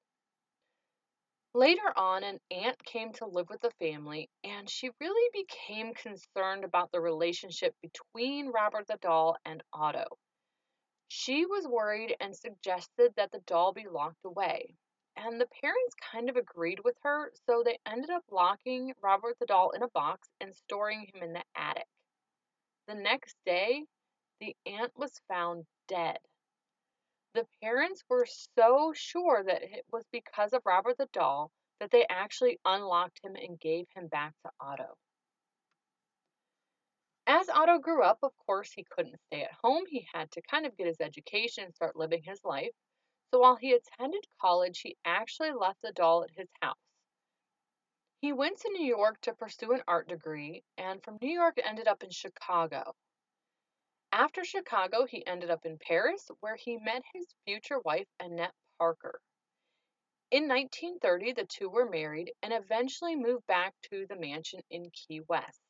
Later 1.54 1.92
on, 1.99 2.25
an 2.25 2.40
aunt 2.50 2.82
came 2.82 3.12
to 3.14 3.26
live 3.26 3.50
with 3.50 3.61
the 3.61 3.73
family, 3.73 4.30
and 4.42 4.71
she 4.71 4.90
really 5.00 5.30
became 5.35 5.92
concerned 5.92 6.64
about 6.64 6.90
the 6.92 7.00
relationship 7.00 7.75
between 7.82 8.49
Robert 8.49 8.87
the 8.87 8.97
doll 9.02 9.37
and 9.44 9.62
Otto. 9.71 10.18
She 11.09 11.44
was 11.44 11.68
worried 11.68 12.16
and 12.21 12.35
suggested 12.35 13.12
that 13.16 13.32
the 13.32 13.40
doll 13.40 13.75
be 13.75 13.87
locked 13.87 14.25
away. 14.25 14.75
And 15.14 15.38
the 15.38 15.49
parents 15.61 15.94
kind 16.11 16.30
of 16.30 16.37
agreed 16.37 16.80
with 16.85 16.97
her, 17.02 17.30
so 17.44 17.62
they 17.62 17.78
ended 17.85 18.09
up 18.09 18.25
locking 18.30 18.94
Robert 19.02 19.38
the 19.38 19.44
doll 19.44 19.73
in 19.73 19.82
a 19.82 19.88
box 19.88 20.30
and 20.40 20.54
storing 20.56 21.11
him 21.12 21.23
in 21.23 21.35
the 21.35 21.44
attic. 21.54 21.87
The 22.88 22.94
next 22.94 23.37
day, 23.44 23.85
the 24.40 24.56
aunt 24.64 24.92
was 24.97 25.21
found 25.28 25.66
dead. 25.87 26.18
The 27.34 27.46
parents 27.62 28.04
were 28.08 28.26
so 28.26 28.92
sure 28.94 29.42
that 29.42 29.62
it 29.62 29.86
was 29.90 30.04
because 30.12 30.52
of 30.52 30.66
Robert 30.66 30.98
the 30.98 31.06
doll 31.12 31.50
that 31.80 31.90
they 31.90 32.06
actually 32.08 32.60
unlocked 32.64 33.20
him 33.24 33.36
and 33.36 33.58
gave 33.58 33.86
him 33.94 34.08
back 34.08 34.34
to 34.42 34.52
Otto. 34.60 34.96
As 37.26 37.48
Otto 37.48 37.78
grew 37.78 38.02
up, 38.02 38.18
of 38.22 38.32
course, 38.46 38.72
he 38.72 38.84
couldn't 38.84 39.20
stay 39.28 39.44
at 39.44 39.52
home. 39.62 39.84
He 39.86 40.06
had 40.12 40.30
to 40.32 40.42
kind 40.42 40.66
of 40.66 40.76
get 40.76 40.86
his 40.86 41.00
education 41.00 41.64
and 41.64 41.74
start 41.74 41.96
living 41.96 42.22
his 42.22 42.44
life. 42.44 42.72
So 43.30 43.40
while 43.40 43.56
he 43.56 43.72
attended 43.72 44.26
college, 44.40 44.80
he 44.80 44.96
actually 45.04 45.52
left 45.52 45.80
the 45.82 45.92
doll 45.92 46.24
at 46.24 46.30
his 46.36 46.48
house. 46.60 46.76
He 48.20 48.32
went 48.32 48.58
to 48.60 48.70
New 48.70 48.84
York 48.84 49.20
to 49.22 49.34
pursue 49.34 49.72
an 49.72 49.82
art 49.88 50.08
degree, 50.08 50.62
and 50.76 51.02
from 51.02 51.18
New 51.20 51.30
York 51.30 51.58
ended 51.64 51.88
up 51.88 52.02
in 52.02 52.10
Chicago. 52.10 52.94
After 54.14 54.45
Chicago, 54.45 55.07
he 55.07 55.26
ended 55.26 55.50
up 55.50 55.64
in 55.64 55.78
Paris, 55.78 56.31
where 56.40 56.57
he 56.57 56.76
met 56.76 57.02
his 57.14 57.35
future 57.47 57.78
wife, 57.81 58.09
Annette 58.21 58.54
Parker. 58.78 59.23
In 60.31 60.49
1930, 60.49 61.33
the 61.33 61.47
two 61.47 61.71
were 61.71 61.88
married 61.88 62.31
and 62.42 62.52
eventually 62.52 63.16
moved 63.16 63.47
back 63.47 63.75
to 63.90 64.07
the 64.07 64.16
mansion 64.16 64.61
in 64.69 64.90
Key 64.90 65.23
West. 65.28 65.62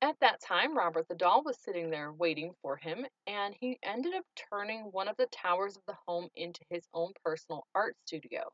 At 0.00 0.18
that 0.18 0.40
time, 0.40 0.76
Robert 0.76 1.06
the 1.06 1.14
doll 1.14 1.44
was 1.44 1.60
sitting 1.60 1.90
there 1.90 2.12
waiting 2.12 2.54
for 2.60 2.76
him, 2.76 3.06
and 3.28 3.54
he 3.54 3.78
ended 3.84 4.14
up 4.14 4.26
turning 4.50 4.90
one 4.90 5.06
of 5.06 5.16
the 5.16 5.26
towers 5.26 5.76
of 5.76 5.84
the 5.86 5.96
home 6.08 6.28
into 6.34 6.64
his 6.70 6.88
own 6.92 7.12
personal 7.24 7.68
art 7.72 7.96
studio. 8.04 8.52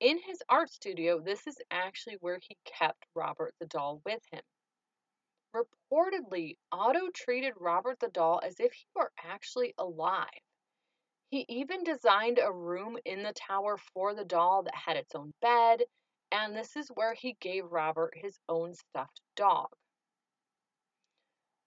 In 0.00 0.18
his 0.20 0.42
art 0.48 0.70
studio, 0.70 1.20
this 1.20 1.46
is 1.46 1.60
actually 1.70 2.16
where 2.20 2.38
he 2.40 2.56
kept 2.64 3.04
Robert 3.14 3.54
the 3.60 3.66
doll 3.66 4.00
with 4.06 4.22
him. 4.32 4.42
Reportedly, 5.54 6.56
Otto 6.72 7.10
treated 7.10 7.54
Robert 7.56 8.00
the 8.00 8.08
doll 8.08 8.40
as 8.42 8.60
if 8.60 8.72
he 8.72 8.86
were 8.94 9.12
actually 9.18 9.74
alive. 9.78 10.28
He 11.30 11.44
even 11.48 11.84
designed 11.84 12.38
a 12.38 12.52
room 12.52 12.98
in 13.04 13.22
the 13.22 13.32
tower 13.32 13.76
for 13.78 14.14
the 14.14 14.24
doll 14.24 14.62
that 14.62 14.74
had 14.74 14.96
its 14.96 15.14
own 15.14 15.32
bed, 15.40 15.84
and 16.30 16.54
this 16.54 16.76
is 16.76 16.88
where 16.88 17.14
he 17.14 17.34
gave 17.34 17.70
Robert 17.72 18.16
his 18.16 18.38
own 18.48 18.74
stuffed 18.74 19.20
dog. 19.34 19.68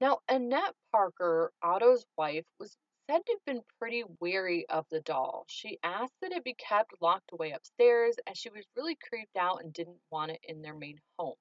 Now, 0.02 0.20
Annette 0.30 0.76
Parker, 0.92 1.52
Otto's 1.62 2.06
wife, 2.18 2.46
was 2.60 2.78
said 3.10 3.26
to 3.26 3.34
have 3.34 3.46
been 3.46 3.64
pretty 3.80 4.04
weary 4.20 4.68
of 4.70 4.88
the 4.90 5.02
doll. 5.02 5.46
She 5.50 5.80
asked 5.84 6.14
that 6.22 6.32
it 6.32 6.44
be 6.44 6.54
kept 6.54 7.02
locked 7.02 7.32
away 7.34 7.52
upstairs 7.52 8.18
as 8.28 8.38
she 8.38 8.50
was 8.50 8.66
really 8.76 8.96
creeped 8.96 9.36
out 9.36 9.64
and 9.64 9.74
didn't 9.74 10.00
want 10.12 10.32
it 10.32 10.40
in 10.44 10.62
their 10.62 10.76
main 10.76 11.00
home. 11.18 11.36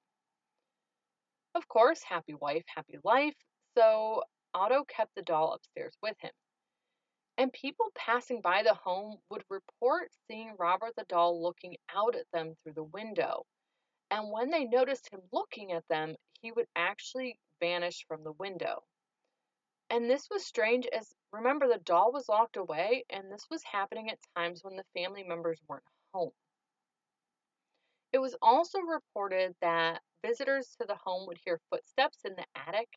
Of 1.59 1.67
course, 1.67 2.05
happy 2.05 2.35
wife, 2.35 2.63
happy 2.69 2.99
life, 3.03 3.35
so 3.77 4.23
Otto 4.55 4.85
kept 4.85 5.13
the 5.17 5.23
doll 5.23 5.55
upstairs 5.55 5.93
with 6.01 6.17
him. 6.21 6.31
And 7.37 7.53
people 7.53 7.91
passing 7.97 8.41
by 8.41 8.63
the 8.63 8.75
home 8.75 9.19
would 9.29 9.43
report 9.51 10.13
seeing 10.29 10.55
Robert 10.57 10.95
the 10.95 11.03
doll 11.09 11.43
looking 11.43 11.77
out 11.93 12.15
at 12.15 12.31
them 12.33 12.55
through 12.63 12.75
the 12.75 12.85
window. 12.85 13.45
And 14.09 14.31
when 14.31 14.51
they 14.51 14.67
noticed 14.67 15.13
him 15.13 15.21
looking 15.33 15.73
at 15.73 15.83
them, 15.89 16.15
he 16.43 16.53
would 16.53 16.69
actually 16.77 17.41
vanish 17.59 18.07
from 18.07 18.23
the 18.23 18.33
window. 18.39 18.85
And 19.91 20.09
this 20.09 20.29
was 20.31 20.47
strange 20.47 20.87
as 20.87 21.13
remember 21.33 21.67
the 21.67 21.79
doll 21.79 22.13
was 22.13 22.29
locked 22.29 22.57
away 22.57 23.05
and 23.11 23.33
this 23.33 23.49
was 23.51 23.65
happening 23.65 24.11
at 24.11 24.21
times 24.37 24.63
when 24.63 24.77
the 24.77 24.85
family 24.95 25.25
members 25.25 25.59
weren't 25.69 25.83
home. 26.15 26.31
It 28.13 28.19
was 28.19 28.37
also 28.41 28.79
reported 28.79 29.57
that 29.61 30.03
visitors 30.25 30.75
to 30.81 30.87
the 30.87 30.97
home 30.97 31.27
would 31.27 31.39
hear 31.45 31.61
footsteps 31.71 32.19
in 32.25 32.35
the 32.37 32.47
attic 32.55 32.89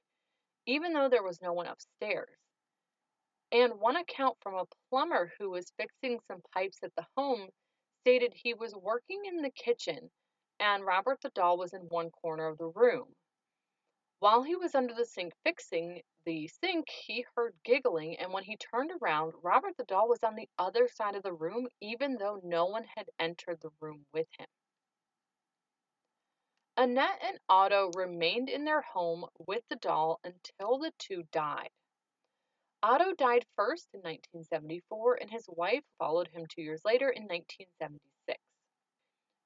even 0.67 0.93
though 0.93 1.09
there 1.09 1.23
was 1.23 1.41
no 1.41 1.53
one 1.53 1.67
upstairs. 1.67 2.37
And 3.51 3.79
one 3.79 3.97
account 3.97 4.37
from 4.41 4.55
a 4.55 4.65
plumber 4.89 5.33
who 5.39 5.49
was 5.49 5.73
fixing 5.77 6.19
some 6.27 6.41
pipes 6.53 6.79
at 6.83 6.95
the 6.95 7.05
home 7.17 7.49
stated 8.01 8.33
he 8.33 8.53
was 8.53 8.73
working 8.75 9.23
in 9.25 9.41
the 9.41 9.51
kitchen 9.51 10.09
and 10.59 10.85
Robert 10.85 11.19
the 11.21 11.29
doll 11.31 11.57
was 11.57 11.73
in 11.73 11.81
one 11.81 12.11
corner 12.11 12.47
of 12.47 12.57
the 12.57 12.67
room. 12.67 13.07
While 14.19 14.43
he 14.43 14.55
was 14.55 14.75
under 14.75 14.93
the 14.93 15.05
sink 15.05 15.33
fixing 15.43 16.01
the 16.25 16.47
sink, 16.47 16.87
he 16.89 17.25
heard 17.35 17.55
giggling, 17.63 18.17
and 18.19 18.31
when 18.31 18.43
he 18.43 18.57
turned 18.57 18.91
around, 19.01 19.33
Robert 19.43 19.75
the 19.77 19.85
doll 19.85 20.09
was 20.09 20.23
on 20.23 20.35
the 20.35 20.49
other 20.59 20.87
side 20.87 21.15
of 21.15 21.23
the 21.23 21.33
room, 21.33 21.67
even 21.81 22.17
though 22.17 22.39
no 22.43 22.65
one 22.65 22.85
had 22.95 23.09
entered 23.19 23.59
the 23.61 23.71
room 23.81 24.05
with 24.13 24.27
him. 24.37 24.47
Annette 26.77 27.19
and 27.21 27.39
Otto 27.49 27.91
remained 27.95 28.49
in 28.49 28.63
their 28.63 28.81
home 28.81 29.25
with 29.37 29.63
the 29.69 29.75
doll 29.75 30.19
until 30.23 30.79
the 30.79 30.91
two 30.97 31.23
died. 31.31 31.69
Otto 32.81 33.13
died 33.13 33.45
first 33.55 33.89
in 33.93 33.99
1974, 33.99 35.15
and 35.15 35.29
his 35.29 35.47
wife 35.49 35.83
followed 35.99 36.29
him 36.29 36.47
two 36.47 36.61
years 36.61 36.83
later 36.85 37.09
in 37.09 37.23
1976. 37.23 38.39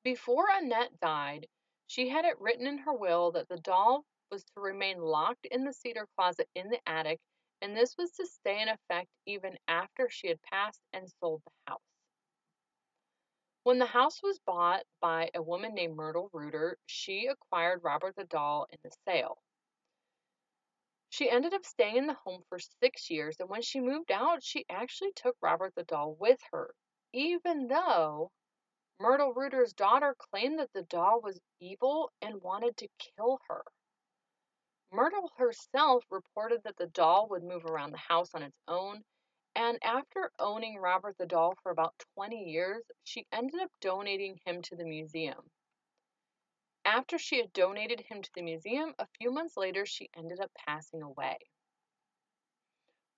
Before 0.03 0.47
Annette 0.49 0.99
died, 0.99 1.47
she 1.87 2.09
had 2.09 2.25
it 2.25 2.39
written 2.39 2.67
in 2.67 2.77
her 2.77 2.93
will 2.93 3.31
that 3.31 3.49
the 3.49 3.59
doll 3.59 4.05
was 4.31 4.43
to 4.43 4.61
remain 4.61 4.99
locked 4.99 5.45
in 5.47 5.63
the 5.63 5.73
cedar 5.73 6.07
closet 6.15 6.47
in 6.55 6.69
the 6.69 6.79
attic, 6.87 7.19
and 7.61 7.75
this 7.75 7.97
was 7.97 8.11
to 8.13 8.27
stay 8.27 8.61
in 8.61 8.69
effect 8.69 9.09
even 9.25 9.57
after 9.67 10.09
she 10.09 10.27
had 10.27 10.41
passed 10.43 10.81
and 10.93 11.09
sold 11.19 11.41
the 11.43 11.51
house. 11.71 11.94
When 13.65 13.79
the 13.79 13.87
house 13.87 14.21
was 14.21 14.37
bought 14.37 14.85
by 15.01 15.31
a 15.33 15.41
woman 15.41 15.73
named 15.73 15.95
Myrtle 15.95 16.29
Reuter, 16.31 16.77
she 16.85 17.25
acquired 17.25 17.83
Robert 17.83 18.15
the 18.15 18.25
doll 18.25 18.67
in 18.69 18.77
the 18.83 18.91
sale. 19.07 19.41
She 21.09 21.31
ended 21.31 21.51
up 21.51 21.65
staying 21.65 21.95
in 21.97 22.05
the 22.05 22.13
home 22.13 22.43
for 22.47 22.59
six 22.59 23.09
years, 23.09 23.37
and 23.39 23.49
when 23.49 23.63
she 23.63 23.79
moved 23.79 24.11
out, 24.11 24.43
she 24.43 24.65
actually 24.69 25.13
took 25.13 25.35
Robert 25.41 25.73
the 25.73 25.83
doll 25.83 26.13
with 26.13 26.39
her, 26.51 26.75
even 27.11 27.65
though 27.67 28.31
Myrtle 28.99 29.33
Reuter's 29.33 29.73
daughter 29.73 30.13
claimed 30.13 30.59
that 30.59 30.71
the 30.73 30.83
doll 30.83 31.19
was 31.19 31.41
evil 31.59 32.11
and 32.21 32.43
wanted 32.43 32.77
to 32.77 32.87
kill 32.99 33.39
her. 33.47 33.63
Myrtle 34.91 35.31
herself 35.37 36.05
reported 36.11 36.61
that 36.65 36.77
the 36.77 36.85
doll 36.85 37.29
would 37.29 37.43
move 37.43 37.65
around 37.65 37.93
the 37.93 37.97
house 37.97 38.35
on 38.35 38.43
its 38.43 38.59
own, 38.67 39.03
and 39.55 39.79
after 39.83 40.31
owning 40.37 40.77
Robert 40.77 41.17
the 41.17 41.25
doll 41.25 41.55
for 41.63 41.71
about 41.71 41.93
20 42.15 42.35
years, 42.43 42.83
she 43.03 43.25
ended 43.31 43.61
up 43.61 43.71
donating 43.81 44.39
him 44.45 44.61
to 44.63 44.75
the 44.75 44.85
museum. 44.85 45.49
After 46.83 47.17
she 47.17 47.37
had 47.37 47.53
donated 47.53 48.01
him 48.01 48.21
to 48.21 48.29
the 48.35 48.41
museum, 48.41 48.93
a 48.99 49.07
few 49.17 49.31
months 49.31 49.57
later, 49.57 49.85
she 49.85 50.09
ended 50.15 50.39
up 50.39 50.51
passing 50.53 51.01
away. 51.01 51.37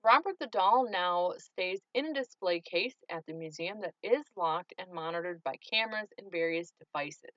Robert 0.03 0.39
the 0.39 0.47
doll 0.47 0.89
now 0.89 1.33
stays 1.37 1.81
in 1.93 2.05
a 2.05 2.13
display 2.13 2.61
case 2.61 2.95
at 3.09 3.25
the 3.25 3.33
museum 3.33 3.81
that 3.81 3.95
is 4.01 4.23
locked 4.37 4.73
and 4.77 4.89
monitored 4.91 5.43
by 5.43 5.55
cameras 5.69 6.07
and 6.17 6.31
various 6.31 6.71
devices. 6.79 7.33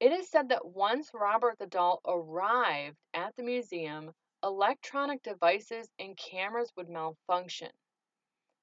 It 0.00 0.12
is 0.12 0.28
said 0.28 0.50
that 0.50 0.66
once 0.66 1.10
Robert 1.14 1.58
the 1.58 1.66
doll 1.66 2.00
arrived 2.06 2.98
at 3.14 3.34
the 3.36 3.42
museum, 3.42 4.12
electronic 4.42 5.22
devices 5.22 5.88
and 5.98 6.16
cameras 6.16 6.72
would 6.76 6.88
malfunction. 6.88 7.70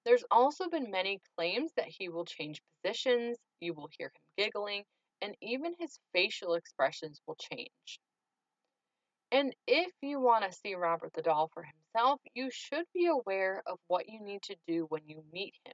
There's 0.06 0.24
also 0.30 0.70
been 0.70 0.92
many 0.92 1.20
claims 1.36 1.72
that 1.76 1.88
he 1.88 2.10
will 2.10 2.26
change 2.26 2.62
positions, 2.84 3.38
you 3.60 3.74
will 3.74 3.90
hear 3.98 4.08
him 4.08 4.22
giggling, 4.38 4.86
and 5.22 5.36
even 5.42 5.74
his 5.80 6.00
facial 6.14 6.54
expressions 6.54 7.22
will 7.26 7.36
change. 7.36 8.00
And 9.32 9.56
if 9.68 9.92
you 10.02 10.20
want 10.20 10.46
to 10.46 10.58
see 10.58 10.76
Robert 10.76 11.14
the 11.14 11.22
doll 11.22 11.50
for 11.54 11.64
himself, 11.64 12.22
you 12.34 12.50
should 12.52 12.86
be 12.94 13.08
aware 13.08 13.64
of 13.66 13.80
what 13.88 14.08
you 14.08 14.22
need 14.22 14.44
to 14.44 14.56
do 14.68 14.86
when 14.90 15.02
you 15.08 15.24
meet 15.34 15.56
him. 15.66 15.74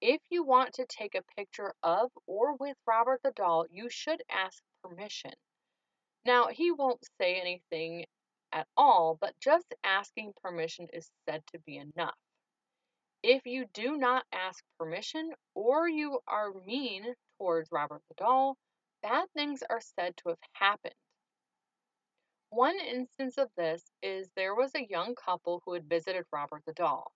If 0.00 0.20
you 0.30 0.42
want 0.42 0.72
to 0.74 0.86
take 0.86 1.14
a 1.14 1.22
picture 1.36 1.74
of 1.82 2.10
or 2.26 2.56
with 2.56 2.76
Robert 2.86 3.20
the 3.22 3.32
doll, 3.32 3.66
you 3.70 3.90
should 3.90 4.22
ask 4.30 4.62
permission. 4.82 5.34
Now, 6.24 6.48
he 6.48 6.72
won't 6.72 7.04
say 7.20 7.38
anything 7.38 8.06
at 8.52 8.66
all, 8.76 9.18
but 9.20 9.34
just 9.40 9.74
asking 9.84 10.32
permission 10.42 10.88
is 10.92 11.10
said 11.28 11.42
to 11.52 11.58
be 11.66 11.76
enough. 11.76 12.16
If 13.22 13.46
you 13.46 13.66
do 13.74 13.96
not 13.96 14.24
ask 14.32 14.64
permission 14.78 15.32
or 15.54 15.88
you 15.88 16.20
are 16.26 16.52
mean 16.66 17.04
towards 17.38 17.70
Robert 17.70 18.02
the 18.08 18.14
doll, 18.14 18.56
bad 19.02 19.26
things 19.34 19.62
are 19.68 19.80
said 19.80 20.16
to 20.18 20.30
have 20.30 20.38
happened. 20.52 20.94
One 22.50 22.78
instance 22.80 23.38
of 23.38 23.48
this 23.56 23.82
is 24.02 24.28
there 24.36 24.54
was 24.54 24.72
a 24.74 24.86
young 24.88 25.14
couple 25.14 25.62
who 25.64 25.74
had 25.74 25.88
visited 25.88 26.24
Robert 26.32 26.62
the 26.66 26.72
doll. 26.72 27.12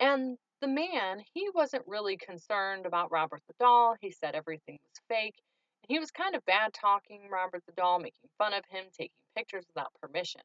And 0.00 0.36
the 0.60 0.68
man, 0.68 1.22
he 1.34 1.48
wasn't 1.54 1.86
really 1.86 2.16
concerned 2.16 2.86
about 2.86 3.12
Robert 3.12 3.42
the 3.48 3.54
doll. 3.58 3.96
He 4.00 4.10
said 4.10 4.34
everything 4.34 4.78
was 4.78 5.02
fake. 5.08 5.36
He 5.90 5.98
was 5.98 6.12
kind 6.12 6.36
of 6.36 6.44
bad 6.44 6.72
talking 6.72 7.28
Robert 7.28 7.66
the 7.66 7.72
doll, 7.72 7.98
making 7.98 8.30
fun 8.38 8.54
of 8.54 8.64
him, 8.66 8.84
taking 8.92 9.10
pictures 9.34 9.64
without 9.66 9.92
permission. 10.00 10.40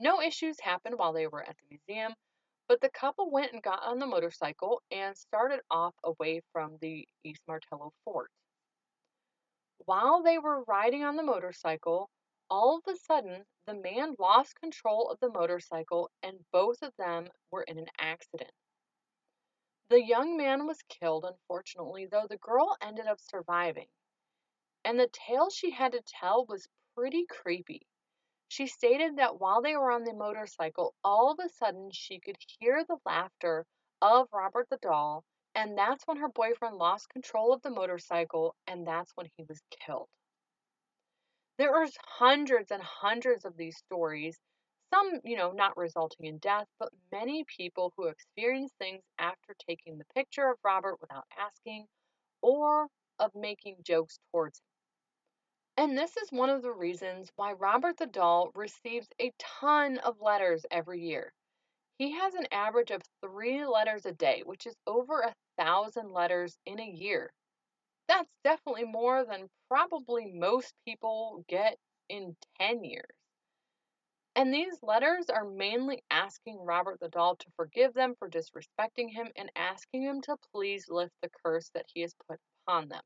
No 0.00 0.20
issues 0.20 0.58
happened 0.58 0.98
while 0.98 1.12
they 1.12 1.28
were 1.28 1.44
at 1.44 1.56
the 1.56 1.78
museum, 1.78 2.16
but 2.66 2.80
the 2.80 2.90
couple 2.90 3.30
went 3.30 3.52
and 3.52 3.62
got 3.62 3.84
on 3.84 4.00
the 4.00 4.08
motorcycle 4.08 4.82
and 4.90 5.16
started 5.16 5.60
off 5.70 5.94
away 6.02 6.40
from 6.52 6.78
the 6.80 7.06
East 7.22 7.42
Martello 7.46 7.92
fort. 8.04 8.32
While 9.84 10.24
they 10.24 10.38
were 10.38 10.64
riding 10.64 11.04
on 11.04 11.14
the 11.14 11.22
motorcycle, 11.22 12.10
all 12.50 12.78
of 12.78 12.92
a 12.92 12.96
sudden, 12.96 13.44
the 13.68 13.74
man 13.74 14.16
lost 14.18 14.58
control 14.58 15.10
of 15.10 15.20
the 15.20 15.30
motorcycle 15.30 16.10
and 16.24 16.44
both 16.50 16.82
of 16.82 16.92
them 16.98 17.28
were 17.52 17.62
in 17.62 17.78
an 17.78 17.86
accident. 18.00 18.50
The 19.90 20.02
young 20.02 20.36
man 20.36 20.66
was 20.68 20.82
killed, 20.84 21.24
unfortunately, 21.24 22.06
though 22.06 22.26
the 22.28 22.38
girl 22.38 22.76
ended 22.80 23.08
up 23.08 23.20
surviving. 23.20 23.88
And 24.84 24.98
the 24.98 25.08
tale 25.08 25.50
she 25.50 25.70
had 25.72 25.92
to 25.92 26.02
tell 26.02 26.46
was 26.46 26.68
pretty 26.96 27.26
creepy. 27.26 27.86
She 28.48 28.68
stated 28.68 29.16
that 29.16 29.40
while 29.40 29.62
they 29.62 29.76
were 29.76 29.90
on 29.90 30.04
the 30.04 30.14
motorcycle, 30.14 30.94
all 31.04 31.32
of 31.32 31.40
a 31.44 31.48
sudden 31.48 31.90
she 31.90 32.20
could 32.20 32.36
hear 32.60 32.84
the 32.84 32.98
laughter 33.04 33.66
of 34.00 34.28
Robert 34.32 34.68
the 34.70 34.78
doll, 34.78 35.24
and 35.56 35.76
that's 35.76 36.06
when 36.06 36.18
her 36.18 36.28
boyfriend 36.28 36.76
lost 36.76 37.08
control 37.08 37.52
of 37.52 37.62
the 37.62 37.70
motorcycle, 37.70 38.54
and 38.68 38.86
that's 38.86 39.12
when 39.16 39.28
he 39.36 39.44
was 39.48 39.60
killed. 39.70 40.08
There 41.58 41.74
are 41.74 41.88
hundreds 42.06 42.70
and 42.70 42.82
hundreds 42.82 43.44
of 43.44 43.56
these 43.56 43.76
stories, 43.76 44.38
some, 44.92 45.20
you 45.24 45.36
know, 45.36 45.52
not 45.52 45.76
resulting 45.76 46.26
in 46.26 46.38
death, 46.38 46.66
but 46.78 46.90
many 47.12 47.44
people 47.56 47.92
who 47.96 48.08
experience 48.08 48.72
things 48.78 49.02
after 49.18 49.54
taking 49.68 49.98
the 49.98 50.04
picture 50.14 50.48
of 50.50 50.58
Robert 50.64 50.96
without 51.00 51.24
asking 51.38 51.86
or 52.42 52.88
of 53.18 53.30
making 53.34 53.76
jokes 53.84 54.18
towards 54.32 54.58
him. 54.58 55.84
And 55.84 55.98
this 55.98 56.16
is 56.16 56.30
one 56.30 56.50
of 56.50 56.62
the 56.62 56.72
reasons 56.72 57.30
why 57.36 57.52
Robert 57.52 57.96
the 57.98 58.06
Doll 58.06 58.50
receives 58.54 59.08
a 59.20 59.32
ton 59.38 59.98
of 59.98 60.16
letters 60.20 60.66
every 60.70 61.02
year. 61.02 61.32
He 61.98 62.12
has 62.12 62.34
an 62.34 62.46
average 62.52 62.90
of 62.90 63.02
three 63.22 63.66
letters 63.66 64.06
a 64.06 64.12
day, 64.12 64.42
which 64.44 64.66
is 64.66 64.76
over 64.86 65.20
a 65.20 65.34
thousand 65.58 66.12
letters 66.12 66.56
in 66.66 66.80
a 66.80 66.90
year 66.90 67.30
that's 68.10 68.28
definitely 68.42 68.84
more 68.84 69.24
than 69.24 69.48
probably 69.68 70.32
most 70.34 70.74
people 70.84 71.44
get 71.48 71.76
in 72.08 72.36
10 72.60 72.82
years. 72.84 73.06
And 74.36 74.54
these 74.54 74.82
letters 74.82 75.28
are 75.28 75.44
mainly 75.44 76.04
asking 76.10 76.58
Robert 76.58 77.00
the 77.00 77.08
doll 77.08 77.36
to 77.36 77.50
forgive 77.56 77.94
them 77.94 78.14
for 78.18 78.30
disrespecting 78.30 79.10
him 79.10 79.28
and 79.36 79.50
asking 79.56 80.02
him 80.02 80.22
to 80.22 80.36
please 80.52 80.88
lift 80.88 81.12
the 81.20 81.30
curse 81.44 81.70
that 81.74 81.86
he 81.92 82.00
has 82.02 82.14
put 82.28 82.38
upon 82.66 82.88
them. 82.88 83.02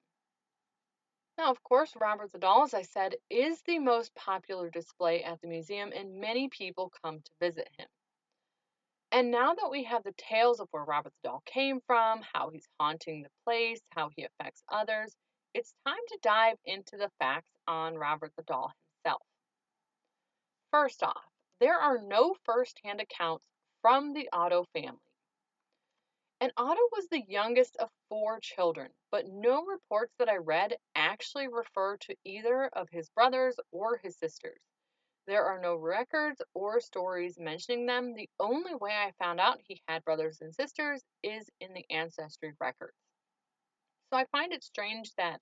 Now, 1.38 1.50
of 1.50 1.62
course, 1.64 1.96
Robert 2.00 2.30
the 2.30 2.38
doll, 2.38 2.62
as 2.62 2.74
I 2.74 2.82
said, 2.82 3.16
is 3.28 3.60
the 3.62 3.78
most 3.80 4.14
popular 4.14 4.70
display 4.70 5.24
at 5.24 5.40
the 5.40 5.48
museum, 5.48 5.92
and 5.92 6.20
many 6.20 6.48
people 6.48 6.92
come 7.02 7.20
to 7.20 7.30
visit 7.40 7.68
him. 7.76 7.88
And 9.10 9.30
now 9.30 9.54
that 9.54 9.70
we 9.70 9.84
have 9.84 10.04
the 10.04 10.14
tales 10.16 10.60
of 10.60 10.68
where 10.72 10.84
Robert 10.84 11.12
the 11.22 11.28
Doll 11.28 11.42
came 11.46 11.80
from, 11.86 12.22
how 12.32 12.50
he's 12.50 12.68
haunting 12.78 13.22
the 13.22 13.30
place, 13.44 13.80
how 13.90 14.10
he 14.16 14.24
affects 14.24 14.62
others, 14.68 15.16
it's 15.54 15.74
time 15.86 15.96
to 16.08 16.18
dive 16.20 16.58
into 16.64 16.96
the 16.96 17.10
facts 17.20 17.50
on 17.66 17.94
Robert 17.94 18.32
the 18.36 18.42
Doll. 18.42 18.72
First 20.74 21.04
off, 21.04 21.24
there 21.60 21.78
are 21.78 21.98
no 22.02 22.34
first 22.42 22.80
hand 22.82 23.00
accounts 23.00 23.46
from 23.80 24.12
the 24.12 24.28
Otto 24.32 24.64
family. 24.72 24.98
And 26.40 26.50
Otto 26.56 26.80
was 26.90 27.06
the 27.06 27.22
youngest 27.28 27.76
of 27.76 27.90
four 28.08 28.40
children, 28.40 28.90
but 29.12 29.28
no 29.28 29.64
reports 29.64 30.12
that 30.18 30.28
I 30.28 30.38
read 30.38 30.74
actually 30.96 31.46
refer 31.46 31.96
to 31.98 32.16
either 32.24 32.68
of 32.72 32.88
his 32.90 33.08
brothers 33.10 33.54
or 33.70 33.98
his 33.98 34.18
sisters. 34.18 34.58
There 35.28 35.44
are 35.44 35.60
no 35.60 35.76
records 35.76 36.42
or 36.54 36.80
stories 36.80 37.38
mentioning 37.38 37.86
them. 37.86 38.12
The 38.12 38.28
only 38.40 38.74
way 38.74 38.90
I 38.90 39.12
found 39.16 39.38
out 39.38 39.60
he 39.62 39.80
had 39.86 40.04
brothers 40.04 40.40
and 40.40 40.52
sisters 40.52 41.04
is 41.22 41.48
in 41.60 41.72
the 41.72 41.86
ancestry 41.88 42.52
records. 42.58 42.98
So 44.12 44.18
I 44.18 44.24
find 44.32 44.52
it 44.52 44.64
strange 44.64 45.14
that 45.18 45.40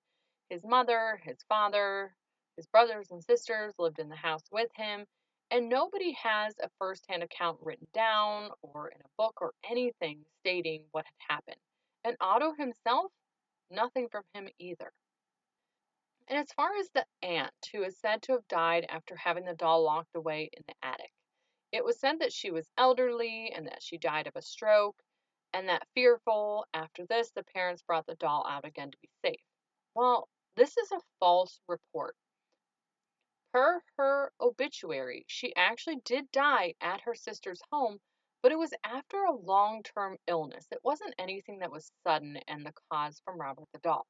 his 0.51 0.63
mother, 0.63 1.19
his 1.23 1.39
father, 1.49 2.15
his 2.55 2.67
brothers 2.67 3.09
and 3.09 3.23
sisters 3.23 3.73
lived 3.79 3.97
in 3.97 4.09
the 4.09 4.15
house 4.15 4.43
with 4.51 4.69
him, 4.75 5.07
and 5.53 5.69
nobody 5.69 6.13
has 6.13 6.55
a 6.63 6.69
first 6.79 7.05
hand 7.07 7.21
account 7.21 7.59
written 7.61 7.85
down 7.93 8.49
or 8.63 8.87
in 8.87 8.99
a 8.99 9.09
book 9.19 9.37
or 9.39 9.53
anything 9.69 10.17
stating 10.39 10.83
what 10.91 11.05
had 11.05 11.35
happened. 11.35 11.61
And 12.03 12.17
Otto 12.19 12.53
himself, 12.57 13.11
nothing 13.69 14.07
from 14.11 14.23
him 14.33 14.49
either. 14.57 14.91
And 16.27 16.39
as 16.39 16.47
far 16.55 16.69
as 16.79 16.89
the 16.95 17.05
aunt, 17.21 17.53
who 17.71 17.83
is 17.83 17.99
said 17.99 18.23
to 18.23 18.31
have 18.31 18.47
died 18.49 18.87
after 18.89 19.15
having 19.15 19.45
the 19.45 19.53
doll 19.53 19.83
locked 19.83 20.15
away 20.15 20.49
in 20.51 20.63
the 20.67 20.73
attic, 20.81 21.11
it 21.71 21.85
was 21.85 21.99
said 21.99 22.19
that 22.19 22.33
she 22.33 22.49
was 22.49 22.67
elderly 22.79 23.53
and 23.55 23.67
that 23.67 23.83
she 23.83 23.99
died 23.99 24.25
of 24.25 24.35
a 24.35 24.41
stroke, 24.41 24.95
and 25.53 25.69
that 25.69 25.87
fearful, 25.93 26.65
after 26.73 27.05
this, 27.05 27.29
the 27.35 27.43
parents 27.53 27.83
brought 27.83 28.07
the 28.07 28.15
doll 28.15 28.43
out 28.49 28.65
again 28.65 28.89
to 28.89 28.97
be 29.03 29.09
safe. 29.23 29.41
Well, 29.93 30.27
this 30.55 30.77
is 30.77 30.91
a 30.91 30.99
false 31.19 31.59
report. 31.67 32.15
Per 33.53 33.83
her 33.97 34.33
obituary, 34.41 35.25
she 35.27 35.55
actually 35.55 35.97
did 35.97 36.31
die 36.31 36.73
at 36.81 37.01
her 37.01 37.13
sister's 37.13 37.61
home, 37.71 37.99
but 38.41 38.51
it 38.51 38.57
was 38.57 38.73
after 38.83 39.23
a 39.23 39.31
long 39.35 39.83
term 39.83 40.17
illness. 40.27 40.65
It 40.71 40.79
wasn't 40.83 41.13
anything 41.19 41.59
that 41.59 41.71
was 41.71 41.91
sudden 42.05 42.37
and 42.47 42.65
the 42.65 42.73
cause 42.91 43.21
from 43.23 43.39
Robert 43.39 43.67
the 43.71 43.79
doll. 43.79 44.07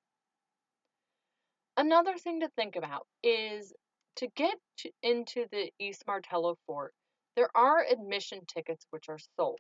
Another 1.76 2.18
thing 2.18 2.40
to 2.40 2.50
think 2.56 2.78
about 2.78 3.06
is 3.22 3.74
to 4.16 4.28
get 4.30 4.58
to, 4.78 4.92
into 5.02 5.48
the 5.52 5.74
East 5.78 6.04
Martello 6.08 6.56
Fort, 6.66 6.94
there 7.36 7.50
are 7.56 7.84
admission 7.84 8.46
tickets 8.46 8.86
which 8.92 9.10
are 9.10 9.20
sold. 9.38 9.60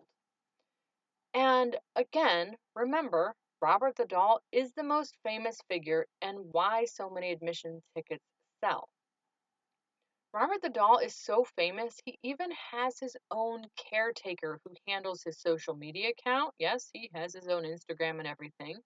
And 1.33 1.75
again, 1.95 2.55
remember, 2.75 3.35
Robert 3.61 3.95
the 3.97 4.05
Doll 4.05 4.41
is 4.51 4.71
the 4.73 4.83
most 4.83 5.17
famous 5.23 5.57
figure 5.67 6.05
and 6.21 6.37
why 6.51 6.85
so 6.85 7.09
many 7.09 7.31
admission 7.31 7.81
tickets 7.95 8.23
sell. 8.63 8.87
Robert 10.33 10.63
the 10.63 10.69
Doll 10.69 10.97
is 10.97 11.15
so 11.15 11.43
famous, 11.55 12.01
he 12.05 12.17
even 12.23 12.49
has 12.71 12.97
his 12.99 13.15
own 13.29 13.65
caretaker 13.77 14.59
who 14.63 14.73
handles 14.87 15.21
his 15.21 15.39
social 15.39 15.75
media 15.75 16.09
account. 16.09 16.55
Yes, 16.57 16.89
he 16.91 17.11
has 17.13 17.35
his 17.35 17.47
own 17.47 17.63
Instagram 17.63 18.17
and 18.17 18.25
everything. 18.25 18.79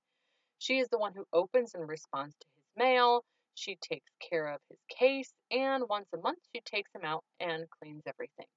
She 0.60 0.80
is 0.80 0.90
the 0.90 0.98
one 0.98 1.14
who 1.16 1.26
opens 1.32 1.74
and 1.74 1.88
responds 1.88 2.36
to 2.36 2.48
his 2.54 2.66
mail. 2.76 3.24
She 3.56 3.78
takes 3.78 4.12
care 4.30 4.48
of 4.48 4.60
his 4.70 4.80
case, 4.90 5.34
and 5.50 5.88
once 5.88 6.10
a 6.14 6.18
month 6.18 6.40
she 6.54 6.62
takes 6.66 6.92
him 6.94 7.06
out 7.06 7.24
and 7.40 7.66
cleans 7.80 8.04
everything. 8.06 8.48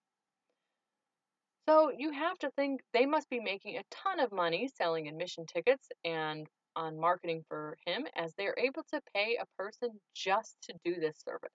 So 1.69 1.93
you 1.97 2.11
have 2.11 2.39
to 2.39 2.51
think 2.57 2.81
they 2.93 3.07
must 3.07 3.31
be 3.31 3.39
making 3.39 3.77
a 3.77 3.85
ton 3.91 4.19
of 4.19 4.33
money 4.33 4.69
selling 4.75 5.07
admission 5.07 5.47
tickets 5.47 5.89
and 6.05 6.49
on 6.75 6.99
marketing 6.99 7.45
for 7.49 7.77
him 7.87 8.09
as 8.17 8.35
they're 8.35 8.59
able 8.59 8.83
to 8.93 9.01
pay 9.15 9.39
a 9.41 9.47
person 9.57 9.91
just 10.13 10.57
to 10.63 10.75
do 10.85 10.97
this 10.99 11.23
service. 11.25 11.53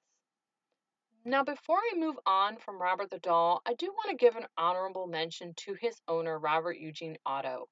Now, 1.28 1.44
before 1.44 1.80
I 1.80 1.98
move 1.98 2.20
on 2.28 2.58
from 2.58 2.80
Robert 2.80 3.10
the 3.10 3.18
Doll, 3.18 3.64
I 3.66 3.74
do 3.74 3.88
want 3.88 4.12
to 4.12 4.16
give 4.16 4.36
an 4.36 4.46
honorable 4.60 5.08
mention 5.08 5.56
to 5.58 5.74
his 5.74 6.00
owner, 6.08 6.38
Robert 6.38 6.78
Eugene 6.78 7.18
Otto. 7.26 7.68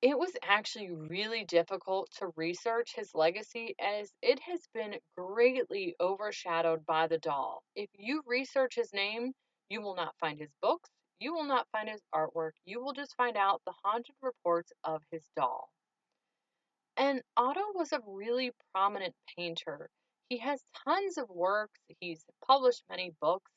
It 0.00 0.18
was 0.18 0.34
actually 0.42 0.90
really 0.90 1.44
difficult 1.44 2.10
to 2.12 2.32
research 2.36 2.94
his 2.96 3.14
legacy 3.14 3.74
as 3.78 4.10
it 4.22 4.40
has 4.40 4.66
been 4.72 4.96
greatly 5.14 5.94
overshadowed 6.00 6.86
by 6.86 7.06
the 7.06 7.18
doll. 7.18 7.62
If 7.74 7.90
you 7.98 8.22
research 8.24 8.76
his 8.76 8.94
name, 8.94 9.34
you 9.68 9.82
will 9.82 9.94
not 9.94 10.16
find 10.18 10.38
his 10.38 10.54
books, 10.62 10.88
you 11.18 11.34
will 11.34 11.44
not 11.44 11.68
find 11.70 11.86
his 11.86 12.00
artwork, 12.14 12.52
you 12.64 12.82
will 12.82 12.94
just 12.94 13.14
find 13.14 13.36
out 13.36 13.60
the 13.66 13.74
haunted 13.84 14.14
reports 14.22 14.72
of 14.84 15.02
his 15.10 15.28
doll. 15.36 15.68
And 16.96 17.20
Otto 17.36 17.60
was 17.74 17.92
a 17.92 18.00
really 18.06 18.52
prominent 18.72 19.14
painter. 19.36 19.90
He 20.30 20.38
has 20.38 20.64
tons 20.84 21.18
of 21.18 21.28
works, 21.28 21.78
he's 22.00 22.24
published 22.46 22.84
many 22.88 23.12
books, 23.20 23.50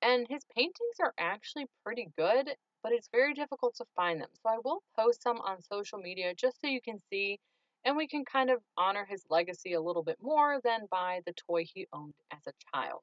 and 0.00 0.28
his 0.28 0.44
paintings 0.54 1.00
are 1.00 1.14
actually 1.18 1.66
pretty 1.84 2.10
good 2.16 2.54
but 2.82 2.92
it's 2.92 3.08
very 3.12 3.32
difficult 3.34 3.74
to 3.76 3.84
find 3.94 4.20
them. 4.20 4.28
So 4.34 4.48
I 4.48 4.58
will 4.64 4.82
post 4.98 5.22
some 5.22 5.38
on 5.40 5.62
social 5.62 5.98
media 5.98 6.34
just 6.34 6.60
so 6.60 6.66
you 6.66 6.80
can 6.80 6.98
see 7.10 7.38
and 7.84 7.96
we 7.96 8.06
can 8.06 8.24
kind 8.24 8.50
of 8.50 8.60
honor 8.76 9.04
his 9.08 9.24
legacy 9.28 9.72
a 9.72 9.80
little 9.80 10.04
bit 10.04 10.18
more 10.20 10.60
than 10.62 10.82
by 10.90 11.20
the 11.26 11.32
toy 11.32 11.64
he 11.64 11.86
owned 11.92 12.14
as 12.32 12.40
a 12.46 12.52
child. 12.72 13.00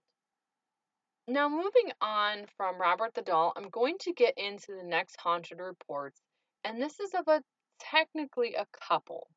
Now, 1.27 1.49
moving 1.49 1.91
on 2.01 2.45
from 2.57 2.79
Robert 2.79 3.13
the 3.13 3.21
Doll, 3.21 3.53
I'm 3.55 3.69
going 3.69 3.97
to 3.99 4.13
get 4.13 4.37
into 4.37 4.73
the 4.75 4.87
next 4.87 5.17
haunted 5.19 5.59
reports, 5.59 6.19
and 6.63 6.81
this 6.81 6.99
is 6.99 7.13
of 7.13 7.27
a 7.27 7.43
technically 7.79 8.55
a 8.55 8.65
couple. 8.87 9.27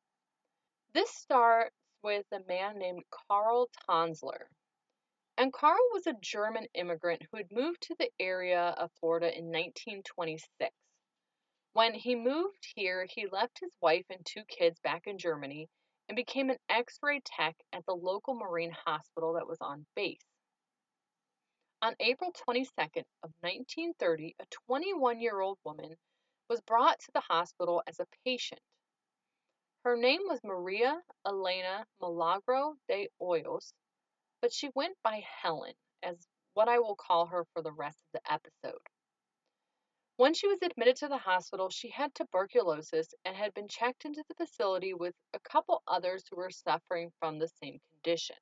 This 0.93 1.11
starts 1.11 1.75
with 2.03 2.25
a 2.31 2.39
man 2.47 2.77
named 2.77 3.03
Karl 3.09 3.69
Tanzler. 3.87 4.47
And 5.37 5.51
Karl 5.51 5.79
was 5.93 6.05
a 6.05 6.13
German 6.21 6.67
immigrant 6.73 7.23
who 7.31 7.37
had 7.37 7.51
moved 7.51 7.81
to 7.83 7.95
the 7.97 8.11
area 8.19 8.75
of 8.77 8.91
Florida 8.99 9.27
in 9.27 9.45
1926. 9.45 10.71
When 11.73 11.95
he 11.95 12.15
moved 12.15 12.71
here, 12.75 13.07
he 13.09 13.25
left 13.27 13.59
his 13.59 13.75
wife 13.81 14.05
and 14.09 14.23
two 14.23 14.43
kids 14.43 14.79
back 14.81 15.07
in 15.07 15.17
Germany 15.17 15.69
and 16.07 16.15
became 16.15 16.49
an 16.51 16.59
x 16.69 16.99
ray 17.01 17.21
tech 17.25 17.55
at 17.71 17.85
the 17.87 17.95
local 17.95 18.35
Marine 18.35 18.75
hospital 18.85 19.33
that 19.33 19.47
was 19.47 19.57
on 19.59 19.85
base. 19.95 20.21
On 21.81 21.95
April 21.99 22.31
22nd 22.47 23.03
of 23.23 23.31
1930, 23.41 24.35
a 24.39 24.45
21 24.67 25.19
year 25.19 25.41
old 25.41 25.57
woman 25.63 25.95
was 26.47 26.61
brought 26.61 26.99
to 26.99 27.11
the 27.13 27.21
hospital 27.21 27.81
as 27.87 27.99
a 27.99 28.07
patient. 28.23 28.61
Her 29.83 29.97
name 29.97 30.21
was 30.27 30.41
Maria 30.45 31.03
Elena 31.25 31.85
Milagro 31.99 32.77
de 32.87 33.09
Hoyos, 33.19 33.73
but 34.39 34.53
she 34.53 34.69
went 34.75 34.97
by 35.03 35.19
Helen, 35.41 35.73
as 36.01 36.25
what 36.53 36.69
I 36.69 36.79
will 36.79 36.95
call 36.95 37.25
her 37.25 37.43
for 37.51 37.61
the 37.61 37.73
rest 37.73 37.97
of 38.05 38.21
the 38.21 38.31
episode. 38.31 38.81
When 40.15 40.33
she 40.33 40.47
was 40.47 40.61
admitted 40.61 40.95
to 40.97 41.09
the 41.09 41.17
hospital, 41.17 41.69
she 41.69 41.89
had 41.89 42.15
tuberculosis 42.15 43.13
and 43.25 43.35
had 43.35 43.53
been 43.53 43.67
checked 43.67 44.05
into 44.05 44.23
the 44.29 44.35
facility 44.35 44.93
with 44.93 45.15
a 45.33 45.39
couple 45.39 45.83
others 45.85 46.23
who 46.29 46.37
were 46.37 46.49
suffering 46.49 47.11
from 47.19 47.39
the 47.39 47.49
same 47.49 47.81
condition. 47.91 48.37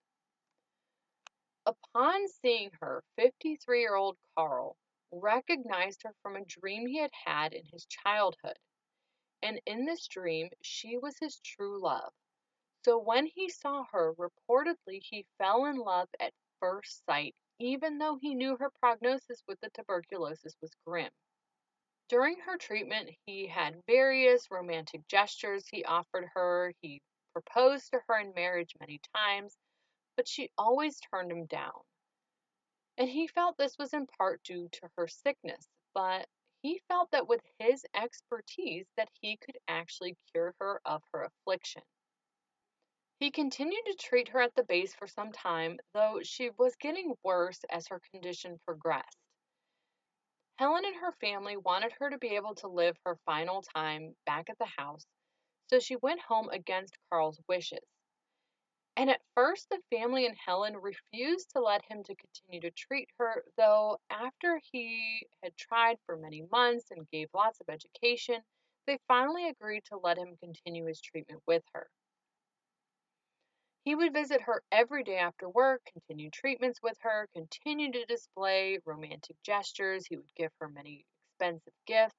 Upon 1.65 2.27
seeing 2.27 2.69
her, 2.81 3.03
53 3.15 3.79
year 3.79 3.95
old 3.95 4.17
Karl 4.37 4.77
recognized 5.11 6.03
her 6.03 6.13
from 6.21 6.35
a 6.35 6.45
dream 6.45 6.85
he 6.85 6.99
had 6.99 7.11
had 7.25 7.53
in 7.53 7.65
his 7.65 7.87
childhood. 7.87 8.59
And 9.43 9.59
in 9.65 9.85
this 9.85 10.07
dream, 10.07 10.49
she 10.61 10.97
was 10.97 11.17
his 11.19 11.39
true 11.39 11.79
love. 11.81 12.13
So 12.85 12.97
when 12.99 13.27
he 13.27 13.49
saw 13.49 13.85
her, 13.91 14.13
reportedly 14.13 15.01
he 15.03 15.25
fell 15.37 15.65
in 15.65 15.77
love 15.77 16.09
at 16.19 16.33
first 16.59 17.05
sight, 17.05 17.35
even 17.59 17.97
though 17.97 18.17
he 18.21 18.35
knew 18.35 18.57
her 18.57 18.71
prognosis 18.79 19.43
with 19.47 19.59
the 19.61 19.69
tuberculosis 19.71 20.55
was 20.61 20.71
grim. 20.85 21.11
During 22.09 22.39
her 22.41 22.57
treatment, 22.57 23.09
he 23.25 23.47
had 23.47 23.81
various 23.87 24.51
romantic 24.51 25.07
gestures 25.07 25.67
he 25.67 25.85
offered 25.85 26.29
her. 26.33 26.73
He 26.81 27.01
proposed 27.33 27.91
to 27.91 28.01
her 28.07 28.19
in 28.19 28.33
marriage 28.33 28.75
many 28.79 28.99
times, 29.15 29.57
but 30.17 30.27
she 30.27 30.51
always 30.57 30.99
turned 30.99 31.31
him 31.31 31.45
down. 31.45 31.81
And 32.97 33.09
he 33.09 33.27
felt 33.27 33.57
this 33.57 33.77
was 33.77 33.93
in 33.93 34.07
part 34.07 34.43
due 34.43 34.67
to 34.69 34.89
her 34.97 35.07
sickness, 35.07 35.65
but 35.93 36.27
he 36.61 36.81
felt 36.87 37.09
that 37.11 37.27
with 37.27 37.41
his 37.59 37.85
expertise 37.95 38.85
that 38.97 39.09
he 39.21 39.37
could 39.37 39.57
actually 39.67 40.15
cure 40.31 40.55
her 40.59 40.81
of 40.85 41.01
her 41.13 41.23
affliction. 41.23 41.81
He 43.19 43.31
continued 43.31 43.85
to 43.85 43.95
treat 43.95 44.29
her 44.29 44.41
at 44.41 44.55
the 44.55 44.63
base 44.63 44.93
for 44.93 45.07
some 45.07 45.31
time, 45.31 45.79
though 45.93 46.19
she 46.23 46.49
was 46.57 46.75
getting 46.77 47.13
worse 47.23 47.59
as 47.69 47.87
her 47.87 48.01
condition 48.11 48.59
progressed. 48.65 49.17
Helen 50.57 50.85
and 50.85 50.95
her 50.97 51.11
family 51.13 51.57
wanted 51.57 51.91
her 51.99 52.09
to 52.09 52.17
be 52.17 52.35
able 52.35 52.55
to 52.55 52.67
live 52.67 52.95
her 53.05 53.17
final 53.25 53.61
time 53.61 54.15
back 54.25 54.49
at 54.49 54.57
the 54.59 54.65
house, 54.77 55.05
so 55.67 55.79
she 55.79 55.95
went 55.95 56.21
home 56.21 56.49
against 56.49 56.97
Carl's 57.09 57.39
wishes. 57.47 57.79
And 59.01 59.09
at 59.09 59.23
first, 59.33 59.67
the 59.71 59.81
family 59.89 60.27
and 60.27 60.37
Helen 60.37 60.77
refused 60.77 61.49
to 61.53 61.59
let 61.59 61.83
him 61.85 62.03
to 62.03 62.13
continue 62.13 62.61
to 62.61 62.69
treat 62.69 63.09
her, 63.17 63.43
though 63.57 63.97
after 64.11 64.61
he 64.71 65.25
had 65.41 65.57
tried 65.57 65.97
for 66.05 66.15
many 66.15 66.43
months 66.51 66.91
and 66.91 67.09
gave 67.09 67.27
lots 67.33 67.59
of 67.61 67.67
education, 67.67 68.43
they 68.85 68.99
finally 69.07 69.49
agreed 69.49 69.85
to 69.85 69.97
let 69.97 70.19
him 70.19 70.37
continue 70.37 70.85
his 70.85 71.01
treatment 71.01 71.41
with 71.47 71.63
her. 71.73 71.89
He 73.85 73.95
would 73.95 74.13
visit 74.13 74.41
her 74.41 74.61
every 74.71 75.03
day 75.03 75.17
after 75.17 75.49
work, 75.49 75.81
continue 75.91 76.29
treatments 76.29 76.79
with 76.83 76.99
her, 77.01 77.27
continue 77.33 77.91
to 77.93 78.05
display 78.05 78.77
romantic 78.85 79.37
gestures. 79.43 80.05
He 80.05 80.17
would 80.17 80.35
give 80.35 80.51
her 80.59 80.69
many 80.69 81.07
expensive 81.39 81.73
gifts. 81.87 82.13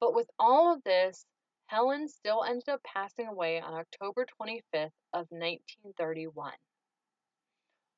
But 0.00 0.14
with 0.14 0.28
all 0.38 0.74
of 0.74 0.82
this, 0.84 1.24
Helen 1.72 2.06
still 2.06 2.44
ended 2.44 2.68
up 2.68 2.82
passing 2.82 3.28
away 3.28 3.58
on 3.58 3.72
October 3.72 4.26
25th 4.26 4.92
of 5.14 5.26
1931. 5.30 6.52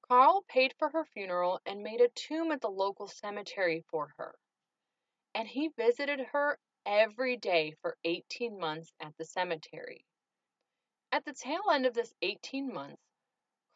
Carl 0.06 0.44
paid 0.46 0.72
for 0.78 0.90
her 0.90 1.04
funeral 1.06 1.60
and 1.66 1.82
made 1.82 2.00
a 2.00 2.08
tomb 2.10 2.52
at 2.52 2.60
the 2.60 2.70
local 2.70 3.08
cemetery 3.08 3.84
for 3.90 4.14
her. 4.16 4.36
And 5.34 5.48
he 5.48 5.70
visited 5.76 6.20
her 6.30 6.56
every 6.86 7.36
day 7.36 7.74
for 7.82 7.96
18 8.04 8.60
months 8.60 8.92
at 9.00 9.12
the 9.18 9.24
cemetery. 9.24 10.06
At 11.10 11.24
the 11.24 11.34
tail 11.34 11.62
end 11.72 11.84
of 11.84 11.94
this 11.94 12.14
18 12.22 12.72
months, 12.72 13.02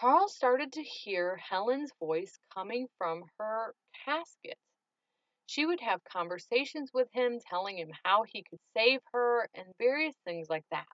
Carl 0.00 0.28
started 0.28 0.74
to 0.74 0.82
hear 0.84 1.38
Helen's 1.38 1.90
voice 1.98 2.38
coming 2.54 2.86
from 2.98 3.24
her 3.40 3.74
casket. 4.04 4.58
She 5.48 5.64
would 5.64 5.80
have 5.80 6.04
conversations 6.04 6.92
with 6.92 7.08
him, 7.10 7.40
telling 7.40 7.78
him 7.78 7.90
how 8.04 8.24
he 8.24 8.42
could 8.42 8.60
save 8.76 9.00
her 9.12 9.48
and 9.54 9.66
various 9.78 10.14
things 10.26 10.50
like 10.50 10.66
that. 10.70 10.86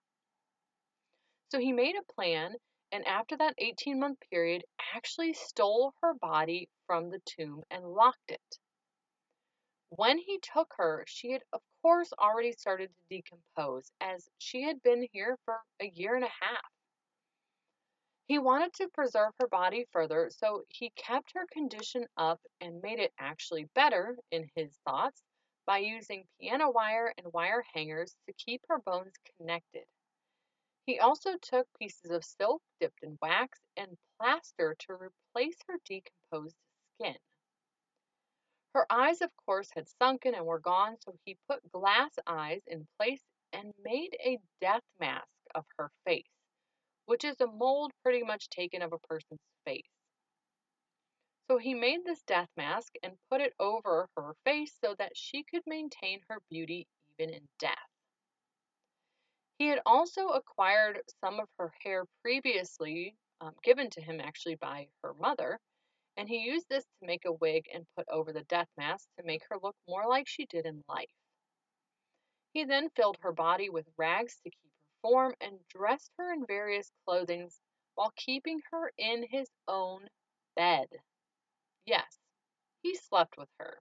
So 1.49 1.59
he 1.59 1.73
made 1.73 1.97
a 1.97 2.13
plan, 2.13 2.55
and 2.93 3.05
after 3.05 3.35
that 3.35 3.55
18 3.57 3.99
month 3.99 4.17
period, 4.31 4.63
actually 4.95 5.33
stole 5.33 5.93
her 6.01 6.13
body 6.13 6.69
from 6.87 7.09
the 7.09 7.19
tomb 7.25 7.63
and 7.69 7.85
locked 7.85 8.31
it. 8.31 8.59
When 9.89 10.17
he 10.17 10.39
took 10.39 10.73
her, 10.77 11.03
she 11.05 11.31
had, 11.31 11.43
of 11.51 11.61
course, 11.81 12.13
already 12.13 12.53
started 12.53 12.91
to 12.95 13.03
decompose, 13.09 13.91
as 13.99 14.29
she 14.37 14.61
had 14.61 14.81
been 14.83 15.05
here 15.11 15.37
for 15.43 15.59
a 15.81 15.87
year 15.87 16.15
and 16.15 16.23
a 16.23 16.31
half. 16.39 16.71
He 18.27 18.39
wanted 18.39 18.73
to 18.75 18.89
preserve 18.89 19.35
her 19.39 19.47
body 19.47 19.85
further, 19.91 20.31
so 20.31 20.65
he 20.69 20.89
kept 20.91 21.33
her 21.33 21.45
condition 21.47 22.07
up 22.17 22.41
and 22.59 22.81
made 22.81 22.99
it 22.99 23.13
actually 23.19 23.65
better, 23.65 24.17
in 24.31 24.49
his 24.55 24.75
thoughts, 24.79 25.23
by 25.65 25.77
using 25.79 26.27
piano 26.39 26.71
wire 26.71 27.13
and 27.17 27.31
wire 27.33 27.63
hangers 27.73 28.15
to 28.25 28.33
keep 28.33 28.65
her 28.67 28.79
bones 28.79 29.13
connected. 29.37 29.85
He 30.85 30.99
also 30.99 31.37
took 31.37 31.67
pieces 31.77 32.09
of 32.09 32.25
silk 32.25 32.63
dipped 32.79 33.03
in 33.03 33.17
wax 33.21 33.59
and 33.77 33.97
plaster 34.17 34.75
to 34.79 34.93
replace 34.93 35.57
her 35.67 35.77
decomposed 35.85 36.57
skin. 36.95 37.17
Her 38.73 38.87
eyes, 38.91 39.21
of 39.21 39.31
course, 39.37 39.69
had 39.71 39.87
sunken 39.87 40.33
and 40.35 40.45
were 40.45 40.59
gone, 40.59 40.97
so 41.01 41.15
he 41.25 41.37
put 41.47 41.71
glass 41.71 42.11
eyes 42.27 42.61
in 42.67 42.87
place 42.97 43.23
and 43.53 43.73
made 43.83 44.15
a 44.19 44.39
death 44.61 44.83
mask 44.99 45.27
of 45.53 45.65
her 45.77 45.91
face, 46.05 46.25
which 47.05 47.23
is 47.23 47.39
a 47.41 47.47
mold 47.47 47.91
pretty 48.03 48.23
much 48.23 48.49
taken 48.49 48.81
of 48.81 48.93
a 48.93 48.99
person's 49.07 49.39
face. 49.65 49.83
So 51.49 51.57
he 51.57 51.73
made 51.73 51.99
this 52.05 52.23
death 52.23 52.49
mask 52.57 52.93
and 53.03 53.13
put 53.29 53.41
it 53.41 53.53
over 53.59 54.09
her 54.17 54.35
face 54.45 54.73
so 54.83 54.95
that 54.97 55.11
she 55.15 55.43
could 55.43 55.61
maintain 55.67 56.19
her 56.29 56.39
beauty 56.49 56.87
even 57.19 57.33
in 57.33 57.41
death. 57.59 57.77
He 59.59 59.67
had 59.67 59.79
also 59.85 60.29
acquired 60.29 60.99
some 61.23 61.39
of 61.39 61.47
her 61.59 61.71
hair 61.83 62.05
previously 62.21 63.15
um, 63.41 63.53
given 63.63 63.89
to 63.91 64.01
him 64.01 64.19
actually 64.19 64.55
by 64.55 64.87
her 65.03 65.13
mother 65.13 65.59
and 66.17 66.29
he 66.29 66.37
used 66.39 66.67
this 66.69 66.83
to 66.83 67.07
make 67.07 67.25
a 67.25 67.33
wig 67.33 67.65
and 67.73 67.85
put 67.95 68.07
over 68.09 68.31
the 68.31 68.43
death 68.43 68.69
mask 68.77 69.07
to 69.17 69.25
make 69.25 69.41
her 69.49 69.57
look 69.61 69.75
more 69.87 70.07
like 70.07 70.27
she 70.27 70.45
did 70.45 70.65
in 70.65 70.83
life. 70.87 71.09
He 72.53 72.63
then 72.63 72.89
filled 72.95 73.17
her 73.21 73.33
body 73.33 73.69
with 73.69 73.85
rags 73.97 74.35
to 74.43 74.49
keep 74.49 74.71
form 75.05 75.35
and 75.39 75.59
dressed 75.69 76.11
her 76.17 76.33
in 76.33 76.43
various 76.47 76.89
clothings 77.05 77.59
while 77.93 78.11
keeping 78.15 78.59
her 78.71 78.91
in 78.97 79.23
his 79.29 79.47
own 79.67 80.07
bed. 80.55 80.87
Yes, 81.85 82.17
he 82.81 82.95
slept 82.95 83.37
with 83.37 83.49
her. 83.59 83.77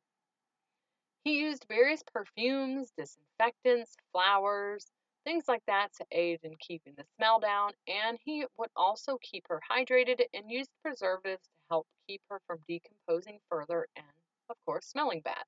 He 1.25 1.39
used 1.41 1.65
various 1.67 2.03
perfumes, 2.03 2.93
disinfectants, 2.99 3.97
flowers, 4.13 4.85
things 5.25 5.45
like 5.49 5.63
that 5.67 5.95
to 5.95 6.05
aid 6.13 6.41
in 6.43 6.57
keeping 6.61 6.93
the 6.95 7.07
smell 7.17 7.41
down, 7.41 7.73
and 7.89 8.19
he 8.23 8.45
would 8.59 8.71
also 8.77 9.17
keep 9.23 9.47
her 9.49 9.63
hydrated 9.71 10.21
and 10.35 10.51
used 10.51 10.69
preservatives 10.83 11.47
to 11.47 11.53
help 11.71 11.87
keep 12.07 12.21
her 12.29 12.43
from 12.47 12.59
decomposing 12.69 13.39
further 13.49 13.89
and, 13.97 14.05
of 14.51 14.57
course, 14.67 14.89
smelling 14.89 15.23
bad. 15.23 15.45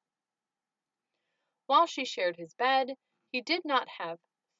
While 1.66 1.86
she 1.86 2.06
shared 2.06 2.36
his 2.36 2.54
bed, 2.54 2.94
he 3.30 3.42
did 3.42 3.60
not 3.66 3.86
have 3.88 4.16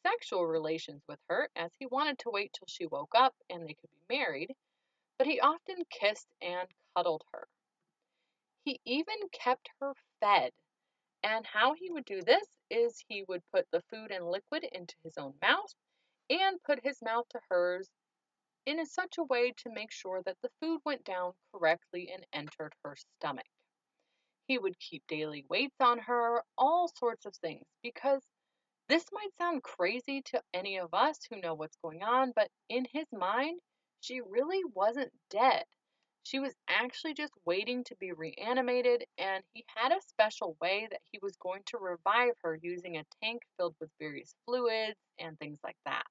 sexual 0.07 0.47
relations 0.47 1.03
with 1.09 1.19
her 1.29 1.49
as 1.57 1.71
he 1.79 1.87
wanted 1.87 2.19
to 2.19 2.31
wait 2.31 2.53
till 2.53 2.69
she 2.69 2.87
woke 2.87 3.15
up 3.15 3.35
and 3.51 3.63
they 3.65 3.75
could 3.75 3.91
be 3.91 4.17
married, 4.17 4.55
but 5.19 5.27
he 5.27 5.41
often 5.41 5.77
kissed 5.91 6.29
and 6.41 6.69
cuddled 6.97 7.25
her. 7.33 7.49
He 8.65 8.81
even 8.85 9.17
kept 9.33 9.69
her 9.81 9.93
fed. 10.21 10.53
And 11.23 11.45
how 11.47 11.75
he 11.75 11.91
would 11.91 12.05
do 12.05 12.23
this 12.23 12.47
is 12.71 13.03
he 13.09 13.25
would 13.27 13.43
put 13.53 13.67
the 13.73 13.83
food 13.91 14.11
and 14.13 14.31
liquid 14.31 14.65
into 14.73 14.95
his 15.03 15.19
own 15.19 15.35
mouth 15.43 15.75
and 16.31 16.63
put 16.63 16.85
his 16.85 17.03
mouth 17.03 17.27
to 17.31 17.41
hers 17.49 17.89
in 18.67 18.85
such 18.87 19.19
a 19.19 19.25
way 19.25 19.53
to 19.57 19.71
make 19.71 19.91
sure 19.91 20.23
that 20.25 20.37
the 20.43 20.51
food 20.61 20.81
went 20.85 21.05
down 21.05 21.33
correctly 21.53 22.11
and 22.13 22.27
entered 22.33 22.75
her 22.85 22.97
stomach. 22.97 23.47
He 24.47 24.59
would 24.59 24.79
keep 24.79 25.05
daily 25.09 25.45
weights 25.49 25.81
on 25.81 25.99
her, 26.01 26.43
all 26.57 26.89
sorts 26.89 27.27
of 27.27 27.35
things, 27.37 27.67
because 27.83 28.23
this 28.89 29.05
might 29.13 29.35
sound 29.37 29.63
crazy 29.63 30.23
to 30.23 30.43
any 30.55 30.79
of 30.79 30.95
us 30.95 31.19
who 31.29 31.41
know 31.41 31.55
what's 31.55 31.77
going 31.83 32.03
on, 32.03 32.33
but 32.37 32.49
in 32.69 32.87
his 32.93 33.07
mind, 33.13 33.61
she 34.01 34.21
really 34.21 34.63
wasn't 34.75 35.13
dead. 35.31 35.65
She 36.23 36.39
was 36.39 36.55
actually 36.69 37.15
just 37.15 37.33
waiting 37.45 37.85
to 37.85 37.97
be 37.97 38.13
reanimated, 38.13 39.05
and 39.19 39.43
he 39.53 39.65
had 39.75 39.93
a 39.93 40.01
special 40.03 40.57
way 40.61 40.87
that 40.91 41.01
he 41.11 41.19
was 41.23 41.37
going 41.37 41.63
to 41.67 41.79
revive 41.79 42.35
her 42.43 42.59
using 42.63 42.97
a 42.97 43.05
tank 43.23 43.43
filled 43.57 43.77
with 43.81 43.91
various 43.99 44.35
fluids 44.45 44.99
and 45.19 45.39
things 45.39 45.59
like 45.65 45.79
that. 45.85 46.05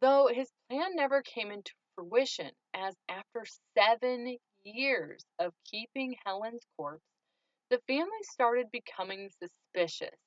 Though 0.00 0.28
his 0.32 0.50
plan 0.68 0.94
never 0.94 1.22
came 1.22 1.50
into 1.50 1.72
fruition, 1.94 2.50
as 2.74 2.96
after 3.08 3.44
seven 3.76 4.38
years 4.64 5.24
of 5.38 5.52
keeping 5.64 6.16
Helen's 6.24 6.66
corpse, 6.76 7.04
the 7.70 7.80
family 7.86 8.22
started 8.22 8.70
becoming 8.70 9.30
suspicious 9.40 10.18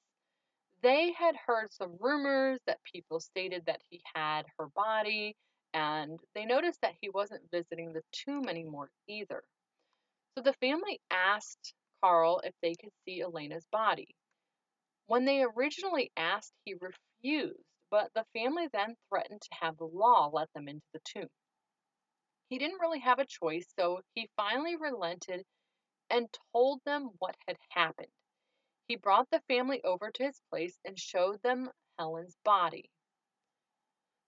they 0.83 1.13
had 1.13 1.35
heard 1.47 1.73
some 1.73 1.97
rumors 1.99 2.59
that 2.67 2.83
people 2.83 3.19
stated 3.19 3.65
that 3.67 3.81
he 3.89 4.01
had 4.15 4.43
her 4.59 4.67
body, 4.75 5.35
and 5.73 6.19
they 6.35 6.45
noticed 6.45 6.81
that 6.81 6.95
he 7.01 7.09
wasn't 7.09 7.49
visiting 7.51 7.93
the 7.93 8.03
tomb 8.11 8.49
anymore 8.49 8.89
either. 9.07 9.43
So 10.37 10.43
the 10.43 10.53
family 10.53 10.99
asked 11.11 11.73
Carl 12.03 12.41
if 12.43 12.53
they 12.61 12.75
could 12.75 12.91
see 13.05 13.21
Elena's 13.21 13.65
body. 13.71 14.15
When 15.07 15.25
they 15.25 15.43
originally 15.43 16.11
asked, 16.17 16.53
he 16.65 16.75
refused, 16.75 17.59
but 17.91 18.11
the 18.15 18.25
family 18.33 18.67
then 18.73 18.95
threatened 19.09 19.41
to 19.41 19.57
have 19.61 19.77
the 19.77 19.85
law 19.87 20.29
let 20.33 20.49
them 20.53 20.67
into 20.67 20.85
the 20.93 21.01
tomb. 21.05 21.29
He 22.49 22.59
didn't 22.59 22.81
really 22.81 22.99
have 22.99 23.19
a 23.19 23.25
choice, 23.25 23.65
so 23.77 24.01
he 24.13 24.29
finally 24.37 24.75
relented 24.77 25.43
and 26.09 26.27
told 26.53 26.81
them 26.85 27.11
what 27.19 27.35
had 27.47 27.57
happened. 27.71 28.07
He 28.87 28.97
brought 28.97 29.29
the 29.29 29.41
family 29.47 29.81
over 29.83 30.11
to 30.11 30.23
his 30.23 30.41
place 30.49 30.77
and 30.83 30.99
showed 30.99 31.41
them 31.41 31.71
Helen's 31.97 32.35
body. 32.43 32.91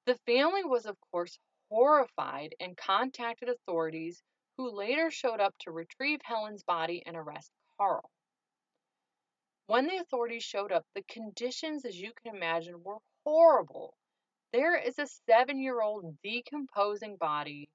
The 0.06 0.18
family 0.26 0.64
was, 0.64 0.86
of 0.86 0.98
course, 1.12 1.38
horrified 1.70 2.56
and 2.60 2.78
contacted 2.78 3.50
authorities 3.50 4.24
who 4.58 4.72
later 4.72 5.12
showed 5.12 5.42
up 5.42 5.58
to 5.60 5.72
retrieve 5.72 6.22
Helen's 6.24 6.64
body 6.64 7.04
and 7.06 7.18
arrest 7.18 7.52
Carl. 7.78 8.10
When 9.68 9.88
the 9.88 9.98
authorities 9.98 10.44
showed 10.44 10.72
up, 10.72 10.86
the 10.94 11.04
conditions, 11.04 11.86
as 11.86 12.00
you 12.00 12.14
can 12.24 12.36
imagine, 12.36 12.82
were 12.84 13.00
horrible. 13.26 13.96
There 14.54 14.78
is 14.78 14.98
a 15.00 15.08
seven 15.08 15.60
year 15.60 15.82
old 15.82 16.18
decomposing 16.24 17.18
body 17.18 17.68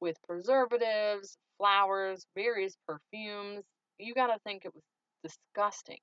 with 0.00 0.20
preservatives, 0.22 1.38
flowers, 1.56 2.26
various 2.34 2.76
perfumes. 2.86 3.64
You 3.98 4.12
got 4.14 4.26
to 4.26 4.38
think 4.40 4.64
it 4.64 4.74
was 4.74 4.84
disgusting. 5.22 5.98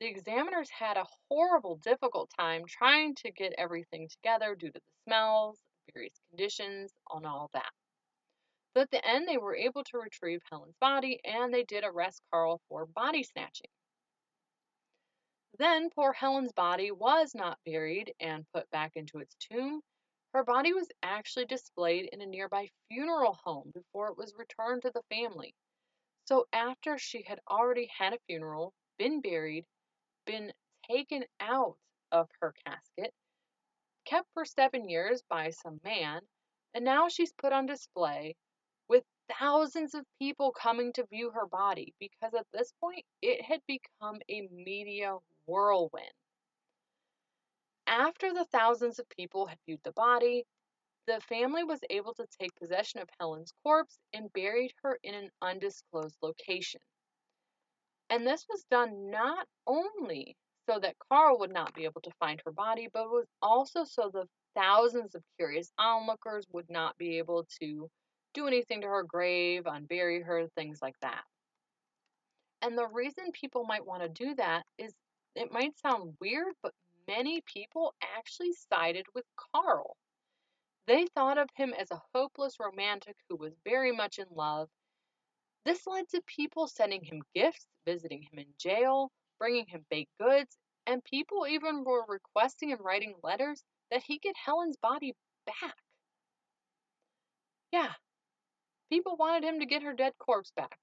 The 0.00 0.06
examiners 0.06 0.70
had 0.70 0.96
a 0.96 1.06
horrible, 1.28 1.76
difficult 1.76 2.30
time 2.34 2.64
trying 2.66 3.14
to 3.16 3.30
get 3.30 3.52
everything 3.58 4.08
together 4.08 4.54
due 4.54 4.72
to 4.72 4.80
the 4.80 4.80
smells, 5.04 5.58
various 5.92 6.18
conditions, 6.30 6.90
and 7.12 7.26
all 7.26 7.50
that. 7.52 7.70
But 8.72 8.84
at 8.84 8.90
the 8.92 9.06
end, 9.06 9.28
they 9.28 9.36
were 9.36 9.54
able 9.54 9.84
to 9.84 9.98
retrieve 9.98 10.40
Helen's 10.50 10.74
body 10.80 11.20
and 11.22 11.52
they 11.52 11.64
did 11.64 11.84
arrest 11.84 12.22
Carl 12.30 12.62
for 12.66 12.86
body 12.86 13.22
snatching. 13.24 13.68
Then, 15.58 15.90
poor 15.90 16.14
Helen's 16.14 16.54
body 16.54 16.90
was 16.90 17.34
not 17.34 17.58
buried 17.66 18.14
and 18.20 18.50
put 18.54 18.70
back 18.70 18.92
into 18.96 19.18
its 19.18 19.34
tomb. 19.34 19.82
Her 20.32 20.44
body 20.44 20.72
was 20.72 20.88
actually 21.02 21.44
displayed 21.44 22.08
in 22.10 22.22
a 22.22 22.26
nearby 22.26 22.70
funeral 22.88 23.34
home 23.34 23.70
before 23.74 24.08
it 24.08 24.16
was 24.16 24.34
returned 24.34 24.80
to 24.82 24.90
the 24.92 25.02
family. 25.10 25.54
So, 26.24 26.46
after 26.54 26.96
she 26.96 27.22
had 27.22 27.40
already 27.50 27.86
had 27.88 28.14
a 28.14 28.18
funeral, 28.26 28.72
been 28.96 29.20
buried, 29.20 29.66
been 30.26 30.52
taken 30.88 31.24
out 31.40 31.76
of 32.12 32.28
her 32.40 32.54
casket, 32.66 33.12
kept 34.04 34.28
for 34.34 34.44
seven 34.44 34.88
years 34.88 35.22
by 35.28 35.50
some 35.50 35.80
man, 35.84 36.20
and 36.74 36.84
now 36.84 37.08
she's 37.08 37.32
put 37.32 37.52
on 37.52 37.66
display 37.66 38.36
with 38.88 39.04
thousands 39.38 39.94
of 39.94 40.04
people 40.18 40.52
coming 40.52 40.92
to 40.92 41.06
view 41.06 41.30
her 41.30 41.46
body 41.46 41.94
because 42.00 42.34
at 42.34 42.46
this 42.52 42.72
point 42.80 43.04
it 43.22 43.42
had 43.42 43.60
become 43.66 44.20
a 44.28 44.48
media 44.48 45.16
whirlwind. 45.46 46.12
After 47.86 48.32
the 48.32 48.44
thousands 48.46 48.98
of 48.98 49.08
people 49.08 49.46
had 49.46 49.58
viewed 49.66 49.82
the 49.84 49.92
body, 49.92 50.44
the 51.06 51.20
family 51.22 51.64
was 51.64 51.80
able 51.90 52.14
to 52.14 52.26
take 52.40 52.54
possession 52.56 53.00
of 53.00 53.08
Helen's 53.18 53.52
corpse 53.64 53.98
and 54.12 54.32
buried 54.32 54.72
her 54.82 54.98
in 55.02 55.14
an 55.14 55.30
undisclosed 55.42 56.16
location. 56.22 56.80
And 58.10 58.26
this 58.26 58.44
was 58.50 58.64
done 58.70 59.10
not 59.10 59.46
only 59.66 60.36
so 60.68 60.78
that 60.80 60.96
Carl 61.10 61.38
would 61.38 61.52
not 61.52 61.74
be 61.74 61.84
able 61.84 62.00
to 62.02 62.10
find 62.18 62.40
her 62.44 62.52
body, 62.52 62.88
but 62.92 63.08
was 63.08 63.26
also 63.40 63.84
so 63.84 64.10
the 64.12 64.26
thousands 64.54 65.14
of 65.14 65.22
curious 65.38 65.72
onlookers 65.78 66.46
would 66.52 66.68
not 66.68 66.98
be 66.98 67.18
able 67.18 67.46
to 67.60 67.88
do 68.34 68.46
anything 68.46 68.80
to 68.82 68.88
her 68.88 69.04
grave, 69.04 69.64
unbury 69.64 70.24
her, 70.24 70.46
things 70.56 70.80
like 70.82 70.98
that. 71.00 71.22
And 72.62 72.76
the 72.76 72.88
reason 72.88 73.32
people 73.32 73.64
might 73.64 73.86
want 73.86 74.02
to 74.02 74.08
do 74.08 74.34
that 74.34 74.64
is 74.78 74.92
it 75.34 75.52
might 75.52 75.78
sound 75.78 76.14
weird, 76.20 76.52
but 76.62 76.72
many 77.08 77.42
people 77.42 77.94
actually 78.16 78.52
sided 78.52 79.06
with 79.14 79.24
Carl. 79.54 79.96
They 80.86 81.06
thought 81.14 81.38
of 81.38 81.48
him 81.54 81.74
as 81.78 81.90
a 81.90 82.02
hopeless 82.14 82.56
romantic 82.60 83.16
who 83.28 83.36
was 83.36 83.54
very 83.64 83.92
much 83.92 84.18
in 84.18 84.26
love 84.32 84.68
this 85.64 85.86
led 85.86 86.08
to 86.10 86.22
people 86.26 86.66
sending 86.66 87.02
him 87.04 87.22
gifts, 87.34 87.66
visiting 87.86 88.22
him 88.22 88.38
in 88.38 88.46
jail, 88.58 89.10
bringing 89.38 89.66
him 89.66 89.84
baked 89.90 90.12
goods, 90.20 90.56
and 90.86 91.04
people 91.04 91.46
even 91.46 91.84
were 91.84 92.04
requesting 92.08 92.72
and 92.72 92.80
writing 92.82 93.14
letters 93.22 93.62
that 93.90 94.02
he 94.02 94.18
get 94.18 94.34
Helen's 94.36 94.76
body 94.76 95.14
back. 95.46 95.76
Yeah, 97.72 97.92
people 98.90 99.16
wanted 99.16 99.44
him 99.44 99.60
to 99.60 99.66
get 99.66 99.82
her 99.82 99.94
dead 99.94 100.12
corpse 100.18 100.52
back. 100.56 100.78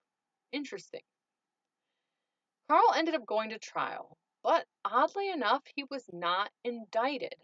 Interesting. 0.51 1.01
Carl 2.69 2.93
ended 2.95 3.15
up 3.15 3.25
going 3.25 3.49
to 3.49 3.59
trial, 3.59 4.17
but 4.43 4.65
oddly 4.85 5.29
enough, 5.29 5.63
he 5.75 5.85
was 5.89 6.03
not 6.11 6.49
indicted. 6.63 7.35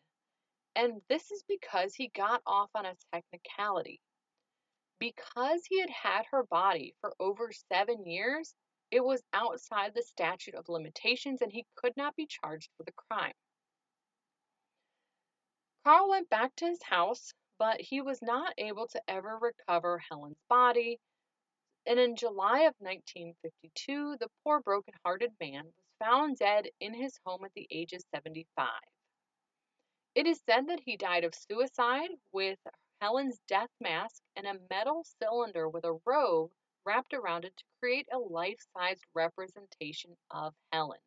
And 0.75 1.01
this 1.09 1.31
is 1.31 1.43
because 1.47 1.93
he 1.93 2.09
got 2.15 2.41
off 2.45 2.69
on 2.75 2.85
a 2.85 2.95
technicality. 3.13 4.01
Because 5.03 5.65
he 5.65 5.81
had 5.81 5.89
had 5.89 6.25
her 6.27 6.43
body 6.43 6.95
for 7.01 7.13
over 7.19 7.51
seven 7.51 8.05
years, 8.05 8.55
it 8.89 9.03
was 9.03 9.21
outside 9.33 9.93
the 9.93 10.01
statute 10.01 10.55
of 10.55 10.69
limitations 10.69 11.41
and 11.41 11.51
he 11.51 11.65
could 11.75 11.91
not 11.97 12.15
be 12.15 12.25
charged 12.25 12.69
with 12.77 12.87
the 12.87 12.93
crime. 12.93 13.33
Carl 15.83 16.07
went 16.07 16.29
back 16.29 16.55
to 16.55 16.67
his 16.67 16.81
house, 16.83 17.33
but 17.59 17.81
he 17.81 17.99
was 17.99 18.21
not 18.21 18.53
able 18.57 18.87
to 18.87 19.01
ever 19.09 19.37
recover 19.37 20.01
Helen's 20.09 20.39
body. 20.47 21.01
And 21.85 21.99
in 21.99 22.15
July 22.15 22.59
of 22.59 22.75
1952, 22.79 24.15
the 24.21 24.29
poor 24.45 24.61
broken 24.61 24.93
hearted 25.03 25.33
man 25.37 25.65
was 25.65 25.85
found 25.99 26.37
dead 26.37 26.69
in 26.79 26.93
his 26.93 27.19
home 27.25 27.43
at 27.43 27.51
the 27.55 27.67
age 27.69 27.91
of 27.91 28.01
75. 28.15 28.69
It 30.15 30.27
is 30.27 30.39
said 30.49 30.67
that 30.69 30.79
he 30.85 30.95
died 30.95 31.25
of 31.25 31.35
suicide 31.35 32.11
with 32.31 32.59
Helen's 33.03 33.41
death 33.49 33.69
mask 33.81 34.21
and 34.37 34.47
a 34.47 34.61
metal 34.69 35.03
cylinder 35.19 35.67
with 35.67 35.83
a 35.83 35.99
robe 36.05 36.51
wrapped 36.85 37.13
around 37.13 37.43
it 37.43 37.53
to 37.57 37.63
create 37.81 38.07
a 38.13 38.17
life 38.17 38.65
sized 38.71 39.03
representation 39.13 40.15
of 40.31 40.53
Helen. 40.71 41.01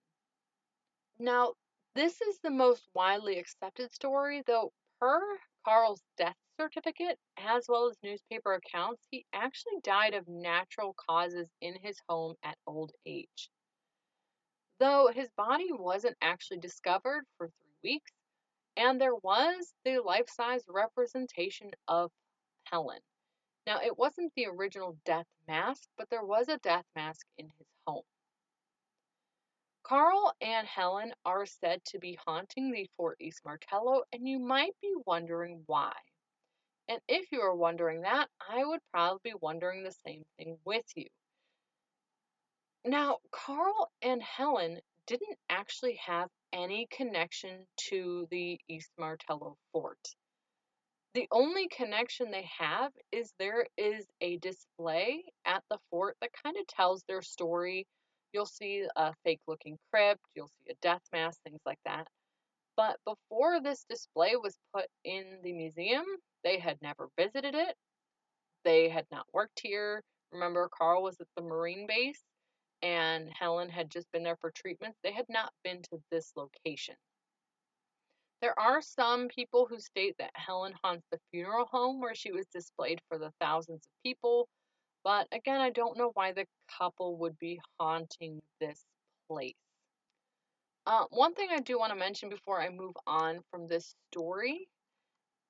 Now, 1.19 1.55
this 1.95 2.21
is 2.21 2.39
the 2.41 2.51
most 2.51 2.87
widely 2.93 3.39
accepted 3.39 3.91
story, 3.93 4.43
though, 4.47 4.75
per 5.01 5.39
Carl's 5.65 6.03
death 6.19 6.37
certificate, 6.61 7.19
as 7.39 7.65
well 7.67 7.89
as 7.89 7.97
newspaper 8.03 8.53
accounts, 8.53 9.07
he 9.11 9.25
actually 9.33 9.81
died 9.83 10.13
of 10.13 10.29
natural 10.29 10.95
causes 11.09 11.49
in 11.63 11.77
his 11.83 11.99
home 12.11 12.35
at 12.43 12.59
old 12.67 12.93
age. 13.07 13.49
Though 14.81 15.09
his 15.15 15.31
body 15.31 15.73
wasn't 15.73 16.19
actually 16.21 16.59
discovered 16.59 17.25
for 17.39 17.49
three 17.49 17.95
weeks, 17.95 18.13
and 18.77 19.01
there 19.01 19.15
was 19.15 19.75
the 19.85 19.99
life 20.01 20.29
size 20.29 20.63
representation 20.69 21.71
of 21.89 22.11
Helen. 22.65 23.01
Now, 23.67 23.81
it 23.81 23.99
wasn't 23.99 24.33
the 24.37 24.47
original 24.47 24.97
death 25.05 25.27
mask, 25.49 25.89
but 25.99 26.09
there 26.11 26.25
was 26.25 26.49
a 26.49 26.59
death 26.59 26.85
mask 26.95 27.27
in 27.39 27.47
his 27.47 27.67
home. 27.87 28.05
Carl 29.83 30.35
and 30.41 30.67
Helen 30.67 31.13
are 31.25 31.47
said 31.47 31.85
to 31.87 31.99
be 31.99 32.19
haunting 32.27 32.73
the 32.73 32.89
Fort 32.97 33.19
East 33.21 33.43
Martello, 33.45 34.03
and 34.13 34.29
you 34.29 34.39
might 34.39 34.75
be 34.83 34.93
wondering 35.07 35.63
why. 35.67 35.93
And 36.89 37.01
if 37.09 37.33
you 37.33 37.41
are 37.41 37.55
wondering 37.55 38.03
that, 38.03 38.29
I 38.49 38.65
would 38.65 38.81
probably 38.93 39.33
be 39.33 39.39
wondering 39.41 39.83
the 39.83 39.95
same 40.07 40.25
thing 40.37 40.59
with 40.65 40.85
you. 40.95 41.07
Now, 42.85 43.19
Carl 43.33 43.91
and 44.03 44.23
Helen 44.23 44.81
didn't 45.07 45.39
actually 45.49 45.99
have 46.05 46.29
any 46.53 46.87
connection 46.91 47.67
to 47.89 48.27
the 48.31 48.59
East 48.69 48.91
Martello 48.99 49.57
fort. 49.73 49.99
The 51.15 51.29
only 51.31 51.69
connection 51.69 52.31
they 52.31 52.49
have 52.59 52.93
is 53.11 53.33
there 53.39 53.67
is 53.77 54.07
a 54.21 54.39
display 54.39 55.25
at 55.47 55.63
the 55.71 55.79
fort 55.91 56.17
that 56.21 56.31
kind 56.45 56.57
of 56.59 56.67
tells 56.67 57.03
their 57.05 57.23
story. 57.23 57.87
You'll 58.33 58.47
see 58.47 58.87
a 58.97 59.15
fake 59.25 59.41
looking 59.49 59.79
crypt, 59.91 60.21
you'll 60.35 60.49
see 60.49 60.73
a 60.73 60.75
death 60.83 61.03
mask, 61.13 61.41
things 61.43 61.63
like 61.65 61.79
that. 61.87 62.07
But 62.77 62.99
before 63.07 63.61
this 63.61 63.85
display 63.89 64.37
was 64.37 64.59
put 64.75 64.87
in 65.05 65.41
the 65.43 65.53
museum, 65.55 66.05
they 66.45 66.59
had 66.59 66.83
never 66.83 67.09
visited 67.19 67.55
it. 67.55 67.75
They 68.65 68.89
had 68.91 69.07
not 69.11 69.27
worked 69.33 69.61
here. 69.63 70.03
Remember, 70.33 70.69
Carl 70.77 71.03
was 71.03 71.21
at 71.21 71.29
the 71.37 71.43
Marine 71.43 71.87
base 71.87 72.23
and 72.83 73.31
Helen 73.39 73.69
had 73.69 73.91
just 73.91 74.11
been 74.13 74.23
there 74.23 74.37
for 74.37 74.51
treatments. 74.51 74.99
They 75.03 75.13
had 75.13 75.27
not 75.29 75.53
been 75.65 75.83
to 75.91 75.99
this 76.11 76.33
location. 76.37 76.95
There 78.43 78.59
are 78.59 78.83
some 78.83 79.29
people 79.29 79.67
who 79.67 79.81
state 79.81 80.15
that 80.19 80.31
Helen 80.35 80.75
haunts 80.83 81.07
the 81.11 81.19
funeral 81.31 81.67
home 81.67 82.01
where 82.01 82.15
she 82.15 82.33
was 82.33 82.47
displayed 82.47 83.01
for 83.09 83.19
the 83.19 83.33
thousands 83.41 83.87
of 83.87 84.03
people, 84.05 84.49
but 85.03 85.27
again, 85.33 85.61
I 85.61 85.71
don't 85.71 85.97
know 85.97 86.11
why 86.15 86.33
the 86.33 86.47
couple 86.79 87.17
would 87.19 87.39
be 87.39 87.61
haunting 87.81 88.43
this 88.61 88.85
place. 89.29 89.55
Uh, 90.87 91.05
one 91.11 91.35
thing 91.35 91.49
I 91.51 91.61
do 91.61 91.79
want 91.79 91.93
to 91.93 91.99
mention 91.99 92.29
before 92.29 92.61
I 92.61 92.69
move 92.69 92.95
on 93.07 93.41
from 93.51 93.67
this 93.67 93.95
story 94.13 94.69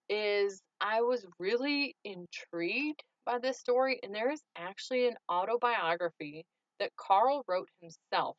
is 0.09 0.63
I 0.81 1.03
was 1.03 1.27
really 1.39 1.97
intrigued 2.05 3.03
by 3.27 3.39
this 3.39 3.59
story, 3.59 3.99
and 4.03 4.15
there 4.15 4.31
is 4.31 4.41
actually 4.57 5.09
an 5.09 5.17
autobiography 5.31 6.47
that 6.79 6.97
Carl 6.97 7.45
wrote 7.49 7.69
himself 7.81 8.37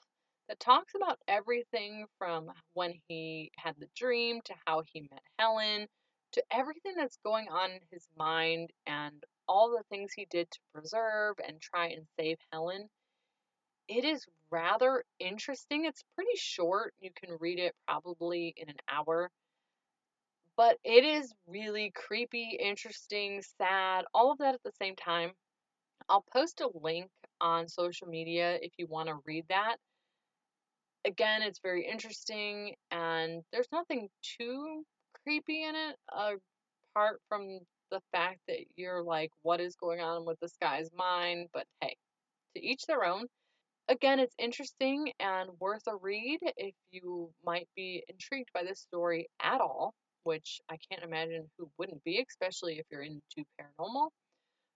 that 0.47 0.59
talks 0.59 0.93
about 0.95 1.19
everything 1.27 2.05
from 2.17 2.51
when 2.73 2.93
he 3.07 3.51
had 3.57 3.75
the 3.79 3.89
dream 3.95 4.41
to 4.45 4.53
how 4.65 4.83
he 4.91 5.01
met 5.01 5.21
Helen 5.37 5.87
to 6.33 6.43
everything 6.51 6.93
that's 6.95 7.17
going 7.23 7.47
on 7.49 7.71
in 7.71 7.79
his 7.91 8.07
mind 8.17 8.71
and 8.85 9.23
all 9.47 9.71
the 9.71 9.83
things 9.89 10.13
he 10.13 10.25
did 10.29 10.49
to 10.51 10.59
preserve 10.73 11.35
and 11.45 11.59
try 11.61 11.87
and 11.87 12.05
save 12.19 12.37
Helen. 12.51 12.89
It 13.87 14.03
is 14.03 14.25
rather 14.49 15.03
interesting. 15.19 15.85
It's 15.85 16.03
pretty 16.15 16.35
short. 16.35 16.93
You 16.99 17.11
can 17.15 17.37
read 17.39 17.59
it 17.59 17.73
probably 17.87 18.53
in 18.57 18.69
an 18.69 18.77
hour. 18.89 19.29
But 20.57 20.77
it 20.83 21.05
is 21.05 21.33
really 21.47 21.91
creepy, 21.95 22.57
interesting, 22.59 23.41
sad, 23.57 24.05
all 24.13 24.31
of 24.31 24.39
that 24.39 24.55
at 24.55 24.63
the 24.63 24.71
same 24.81 24.95
time. 24.95 25.31
I'll 26.09 26.25
post 26.33 26.61
a 26.61 26.69
link 26.73 27.09
on 27.41 27.67
social 27.67 28.07
media 28.07 28.57
if 28.61 28.71
you 28.77 28.87
want 28.87 29.09
to 29.09 29.15
read 29.25 29.45
that. 29.49 29.77
Again, 31.05 31.41
it's 31.41 31.59
very 31.63 31.87
interesting 31.87 32.75
and 32.91 33.41
there's 33.51 33.69
nothing 33.71 34.09
too 34.37 34.83
creepy 35.23 35.63
in 35.63 35.75
it 35.75 35.95
apart 36.11 37.21
from 37.29 37.59
the 37.91 38.01
fact 38.11 38.39
that 38.47 38.59
you're 38.75 39.03
like, 39.03 39.31
what 39.43 39.61
is 39.61 39.75
going 39.75 40.01
on 40.01 40.25
with 40.25 40.39
this 40.39 40.55
guy's 40.61 40.89
mind? 40.95 41.47
But 41.53 41.65
hey, 41.81 41.95
to 42.55 42.65
each 42.65 42.85
their 42.85 43.05
own. 43.05 43.27
Again, 43.89 44.19
it's 44.19 44.35
interesting 44.37 45.13
and 45.19 45.49
worth 45.59 45.83
a 45.87 45.95
read 45.95 46.39
if 46.57 46.75
you 46.91 47.29
might 47.45 47.69
be 47.75 48.03
intrigued 48.09 48.49
by 48.53 48.63
this 48.63 48.81
story 48.81 49.29
at 49.41 49.61
all, 49.61 49.93
which 50.23 50.59
I 50.69 50.75
can't 50.91 51.03
imagine 51.03 51.49
who 51.57 51.69
wouldn't 51.77 52.03
be, 52.03 52.23
especially 52.29 52.79
if 52.79 52.85
you're 52.91 53.03
into 53.03 53.45
paranormal. 53.61 54.09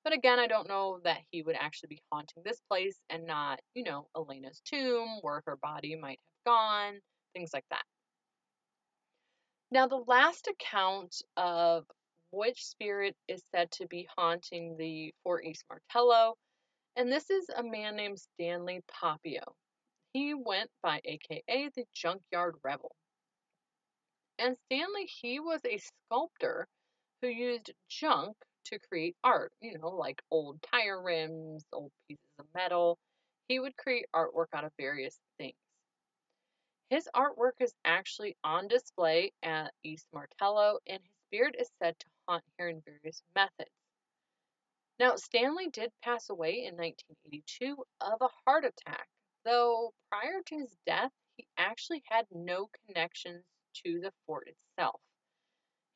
But 0.03 0.13
again, 0.13 0.39
I 0.39 0.47
don't 0.47 0.67
know 0.67 0.99
that 1.03 1.19
he 1.29 1.43
would 1.43 1.55
actually 1.59 1.89
be 1.89 2.01
haunting 2.11 2.41
this 2.43 2.59
place 2.69 2.97
and 3.09 3.25
not, 3.25 3.59
you 3.75 3.83
know, 3.83 4.07
Elena's 4.15 4.61
tomb 4.65 5.19
where 5.21 5.43
her 5.45 5.57
body 5.61 5.95
might 5.95 6.19
have 6.19 6.53
gone, 6.53 6.99
things 7.33 7.51
like 7.53 7.65
that. 7.69 7.83
Now, 9.69 9.87
the 9.87 10.03
last 10.07 10.47
account 10.47 11.21
of 11.37 11.85
which 12.31 12.65
spirit 12.65 13.15
is 13.27 13.43
said 13.53 13.71
to 13.71 13.87
be 13.87 14.07
haunting 14.17 14.75
the 14.77 15.13
Fort 15.23 15.45
East 15.45 15.63
Martello, 15.69 16.35
and 16.95 17.11
this 17.11 17.29
is 17.29 17.47
a 17.55 17.63
man 17.63 17.95
named 17.95 18.19
Stanley 18.19 18.81
Papio. 18.91 19.43
He 20.13 20.33
went 20.33 20.69
by 20.83 20.99
AKA 21.05 21.69
the 21.75 21.85
Junkyard 21.93 22.55
Rebel. 22.63 22.91
And 24.39 24.57
Stanley, 24.65 25.05
he 25.21 25.39
was 25.39 25.61
a 25.63 25.77
sculptor 25.77 26.67
who 27.21 27.27
used 27.29 27.71
junk 27.89 28.35
to 28.65 28.79
create 28.79 29.15
art, 29.23 29.51
you 29.61 29.77
know, 29.77 29.89
like 29.89 30.21
old 30.31 30.61
tire 30.61 31.01
rims, 31.01 31.65
old 31.73 31.91
pieces 32.07 32.25
of 32.39 32.45
metal. 32.53 32.97
He 33.47 33.59
would 33.59 33.75
create 33.77 34.05
artwork 34.15 34.47
out 34.53 34.63
of 34.63 34.71
various 34.77 35.19
things. 35.37 35.55
His 36.89 37.07
artwork 37.15 37.53
is 37.59 37.73
actually 37.85 38.35
on 38.43 38.67
display 38.67 39.31
at 39.43 39.73
East 39.83 40.07
Martello, 40.13 40.79
and 40.87 40.99
his 41.01 41.15
spirit 41.27 41.55
is 41.57 41.69
said 41.81 41.97
to 41.99 42.05
haunt 42.27 42.43
here 42.57 42.67
in 42.67 42.81
various 42.81 43.23
methods. 43.33 43.71
Now, 44.99 45.15
Stanley 45.15 45.69
did 45.69 45.91
pass 46.03 46.29
away 46.29 46.65
in 46.65 46.75
1982 46.75 47.85
of 48.01 48.21
a 48.21 48.29
heart 48.45 48.65
attack, 48.65 49.07
though 49.43 49.93
prior 50.09 50.43
to 50.45 50.55
his 50.57 50.77
death, 50.85 51.11
he 51.37 51.47
actually 51.57 52.03
had 52.05 52.27
no 52.29 52.69
connections 52.85 53.43
to 53.83 53.99
the 53.99 54.11
fort 54.25 54.47
itself. 54.47 55.01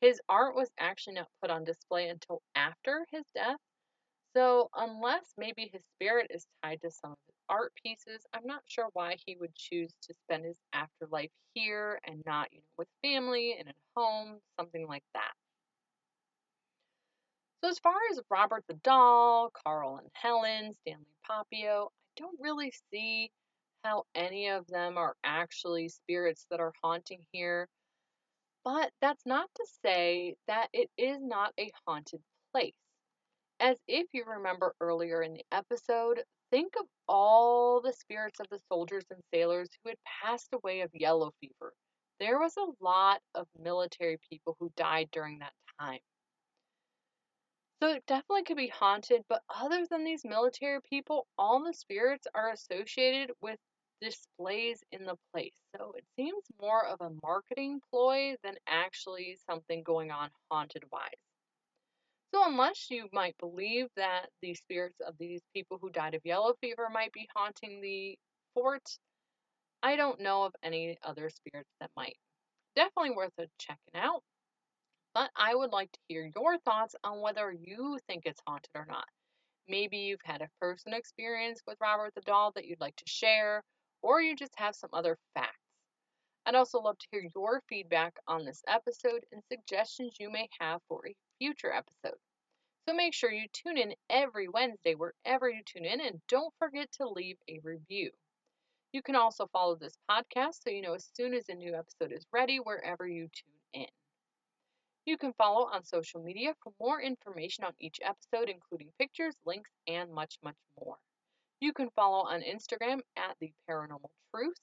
His 0.02 0.22
art 0.30 0.56
was 0.56 0.72
actually 0.78 1.16
not 1.16 1.30
put 1.42 1.50
on 1.52 1.64
display 1.64 2.10
until 2.10 2.42
after 2.56 3.06
his 3.12 3.26
death. 3.34 3.60
So, 4.36 4.70
unless 4.76 5.34
maybe 5.38 5.70
his 5.72 5.84
spirit 5.96 6.28
is 6.30 6.46
tied 6.62 6.82
to 6.82 6.92
some 6.92 7.12
of 7.12 7.18
his 7.28 7.36
art 7.50 7.74
pieces, 7.82 8.26
I'm 8.34 8.46
not 8.46 8.64
sure 8.66 8.90
why 8.94 9.16
he 9.26 9.38
would 9.38 9.56
choose 9.56 9.94
to 10.04 10.14
spend 10.14 10.46
his 10.46 10.60
afterlife 10.74 11.32
here 11.54 12.00
and 12.06 12.22
not, 12.26 12.52
you 12.52 12.60
know, 12.60 12.66
with 12.78 12.90
family 13.02 13.56
and 13.58 13.70
at 13.70 13.76
home, 13.96 14.40
something 14.60 14.88
like 14.88 15.06
that. 15.14 15.32
So, 17.64 17.70
as 17.70 17.80
far 17.80 17.96
as 18.12 18.20
Robert 18.30 18.66
the 18.68 18.76
Doll, 18.76 19.52
Carl 19.52 19.98
and 19.98 20.10
Helen, 20.14 20.74
Stanley 20.74 21.16
Papio, 21.28 21.88
I 21.88 22.22
don't 22.22 22.40
really 22.42 22.72
see 22.92 23.32
how 23.84 24.04
any 24.14 24.50
of 24.50 24.68
them 24.68 24.98
are 24.98 25.16
actually 25.24 25.90
spirits 25.90 26.46
that 26.52 26.60
are 26.60 26.74
haunting 26.84 27.26
here. 27.32 27.70
But 28.66 28.92
that's 29.00 29.26
not 29.28 29.48
to 29.56 29.68
say 29.84 30.36
that 30.48 30.70
it 30.74 30.90
is 30.98 31.20
not 31.22 31.54
a 31.60 31.72
haunted 31.86 32.22
place. 32.52 32.74
As 33.60 33.78
if 33.88 34.08
you 34.12 34.26
remember 34.26 34.76
earlier 34.82 35.22
in 35.22 35.34
the 35.34 35.46
episode, 35.52 36.24
think 36.50 36.74
of 36.80 36.88
all 37.08 37.80
the 37.80 37.94
spirits 37.94 38.40
of 38.40 38.48
the 38.50 38.60
soldiers 38.68 39.06
and 39.12 39.22
sailors 39.32 39.70
who 39.84 39.90
had 39.90 39.98
passed 40.04 40.50
away 40.52 40.82
of 40.82 40.90
yellow 40.96 41.32
fever. 41.40 41.74
There 42.20 42.40
was 42.40 42.58
a 42.58 42.84
lot 42.84 43.22
of 43.36 43.48
military 43.58 44.18
people 44.30 44.58
who 44.60 44.72
died 44.76 45.10
during 45.12 45.40
that 45.40 45.54
time. 45.80 46.00
So 47.84 47.90
it 47.90 48.06
definitely 48.08 48.46
could 48.46 48.58
be 48.58 48.68
haunted, 48.68 49.22
but 49.30 49.44
other 49.54 49.86
than 49.86 50.04
these 50.04 50.26
military 50.26 50.80
people, 50.82 51.28
all 51.38 51.64
the 51.64 51.74
spirits 51.74 52.26
are 52.34 52.52
associated 52.52 53.32
with 53.42 53.60
displays 54.02 54.84
in 54.92 55.06
the 55.06 55.16
place. 55.34 55.54
So 55.76 55.94
it 55.98 56.06
seems 56.16 56.44
more 56.62 56.86
of 56.86 57.02
a 57.02 57.12
marketing 57.24 57.80
ploy 57.92 58.36
than 58.44 58.56
actually 58.68 59.38
something 59.50 59.84
going 59.84 60.12
on 60.12 60.30
haunted 60.50 60.84
wise. 60.92 61.10
So, 62.34 62.44
unless 62.46 62.90
you 62.90 63.08
might 63.14 63.38
believe 63.40 63.88
that 63.96 64.26
the 64.42 64.54
spirits 64.56 65.00
of 65.08 65.18
these 65.18 65.42
people 65.54 65.78
who 65.82 65.90
died 65.90 66.16
of 66.16 66.22
yellow 66.26 66.54
fever 66.60 66.90
might 66.92 67.14
be 67.14 67.30
haunting 67.34 67.80
the 67.80 68.18
fort, 68.54 68.84
I 69.82 69.96
don't 69.96 70.20
know 70.20 70.44
of 70.44 70.54
any 70.62 70.98
other 71.02 71.30
spirits 71.30 71.70
that 71.80 71.92
might. 71.96 72.18
Definitely 72.76 73.12
worth 73.12 73.32
a 73.38 73.48
checking 73.58 73.96
out. 73.96 74.22
But 75.14 75.32
I 75.38 75.56
would 75.56 75.72
like 75.72 75.92
to 75.94 76.00
hear 76.10 76.30
your 76.36 76.58
thoughts 76.60 76.94
on 77.06 77.22
whether 77.22 77.54
you 77.54 78.00
think 78.06 78.24
it's 78.26 78.42
haunted 78.46 78.72
or 78.76 78.86
not. 78.86 79.08
Maybe 79.70 79.98
you've 79.98 80.20
had 80.26 80.42
a 80.42 80.50
personal 80.60 81.00
experience 81.00 81.62
with 81.66 81.78
Robert 81.80 82.14
the 82.16 82.22
Doll 82.22 82.52
that 82.56 82.66
you'd 82.66 82.82
like 82.82 82.98
to 82.98 83.08
share, 83.08 83.64
or 84.06 84.22
you 84.22 84.36
just 84.36 84.54
have 84.58 84.76
some 84.76 84.92
other 84.94 85.18
facts. 85.34 85.58
I'd 86.46 86.54
also 86.54 86.80
love 86.80 87.00
to 87.00 87.08
hear 87.10 87.28
your 87.36 87.64
feedback 87.68 88.14
on 88.28 88.46
this 88.46 88.62
episode 88.68 89.26
and 89.32 89.42
suggestions 89.52 90.18
you 90.20 90.30
may 90.30 90.48
have 90.60 90.80
for 90.88 91.02
a 91.08 91.16
future 91.40 91.74
episode. 91.74 92.20
So 92.88 92.94
make 92.94 93.16
sure 93.16 93.32
you 93.32 93.48
tune 93.52 93.80
in 93.80 93.96
every 94.12 94.48
Wednesday 94.48 94.94
wherever 94.94 95.50
you 95.50 95.64
tune 95.66 95.86
in 95.86 96.02
and 96.02 96.22
don't 96.30 96.54
forget 96.60 96.92
to 96.94 97.10
leave 97.10 97.38
a 97.50 97.60
review. 97.64 98.12
You 98.92 99.02
can 99.02 99.16
also 99.16 99.48
follow 99.48 99.76
this 99.76 99.98
podcast 100.10 100.64
so 100.64 100.70
you 100.70 100.84
know 100.84 100.94
as 100.94 101.10
soon 101.16 101.34
as 101.34 101.50
a 101.50 101.56
new 101.56 101.74
episode 101.74 102.12
is 102.12 102.28
ready 102.32 102.58
wherever 102.58 103.08
you 103.08 103.28
tune 103.34 103.82
in. 103.82 103.88
You 105.08 105.18
can 105.18 105.34
follow 105.34 105.66
on 105.66 105.84
social 105.84 106.22
media 106.22 106.54
for 106.62 106.74
more 106.80 107.02
information 107.02 107.64
on 107.64 107.74
each 107.80 108.00
episode, 108.04 108.50
including 108.50 108.92
pictures, 109.00 109.36
links, 109.46 109.72
and 109.88 110.14
much, 110.14 110.38
much 110.44 110.58
more. 110.80 110.98
You 111.66 111.74
can 111.74 111.90
follow 111.96 112.20
on 112.20 112.42
Instagram 112.42 113.00
at 113.18 113.36
The 113.42 113.52
Paranormal 113.68 114.12
Truth, 114.32 114.58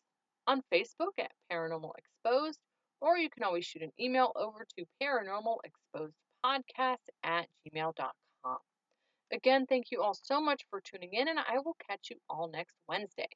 on 0.47 0.63
Facebook 0.73 1.19
at 1.19 1.33
Paranormal 1.51 1.91
Exposed, 1.99 2.61
or 3.01 3.19
you 3.19 3.29
can 3.29 3.43
always 3.43 3.65
shoot 3.65 3.83
an 3.83 3.91
email 3.99 4.31
over 4.37 4.65
to 4.79 4.85
paranormalexposedpodcast 5.03 6.99
at 7.25 7.49
gmail.com. 7.67 8.59
Again, 9.33 9.67
thank 9.69 9.87
you 9.91 10.01
all 10.01 10.15
so 10.15 10.41
much 10.41 10.63
for 10.71 10.81
tuning 10.81 11.13
in, 11.15 11.27
and 11.27 11.41
I 11.41 11.59
will 11.65 11.77
catch 11.91 12.09
you 12.09 12.19
all 12.31 12.49
next 12.49 12.77
Wednesday. 12.89 13.27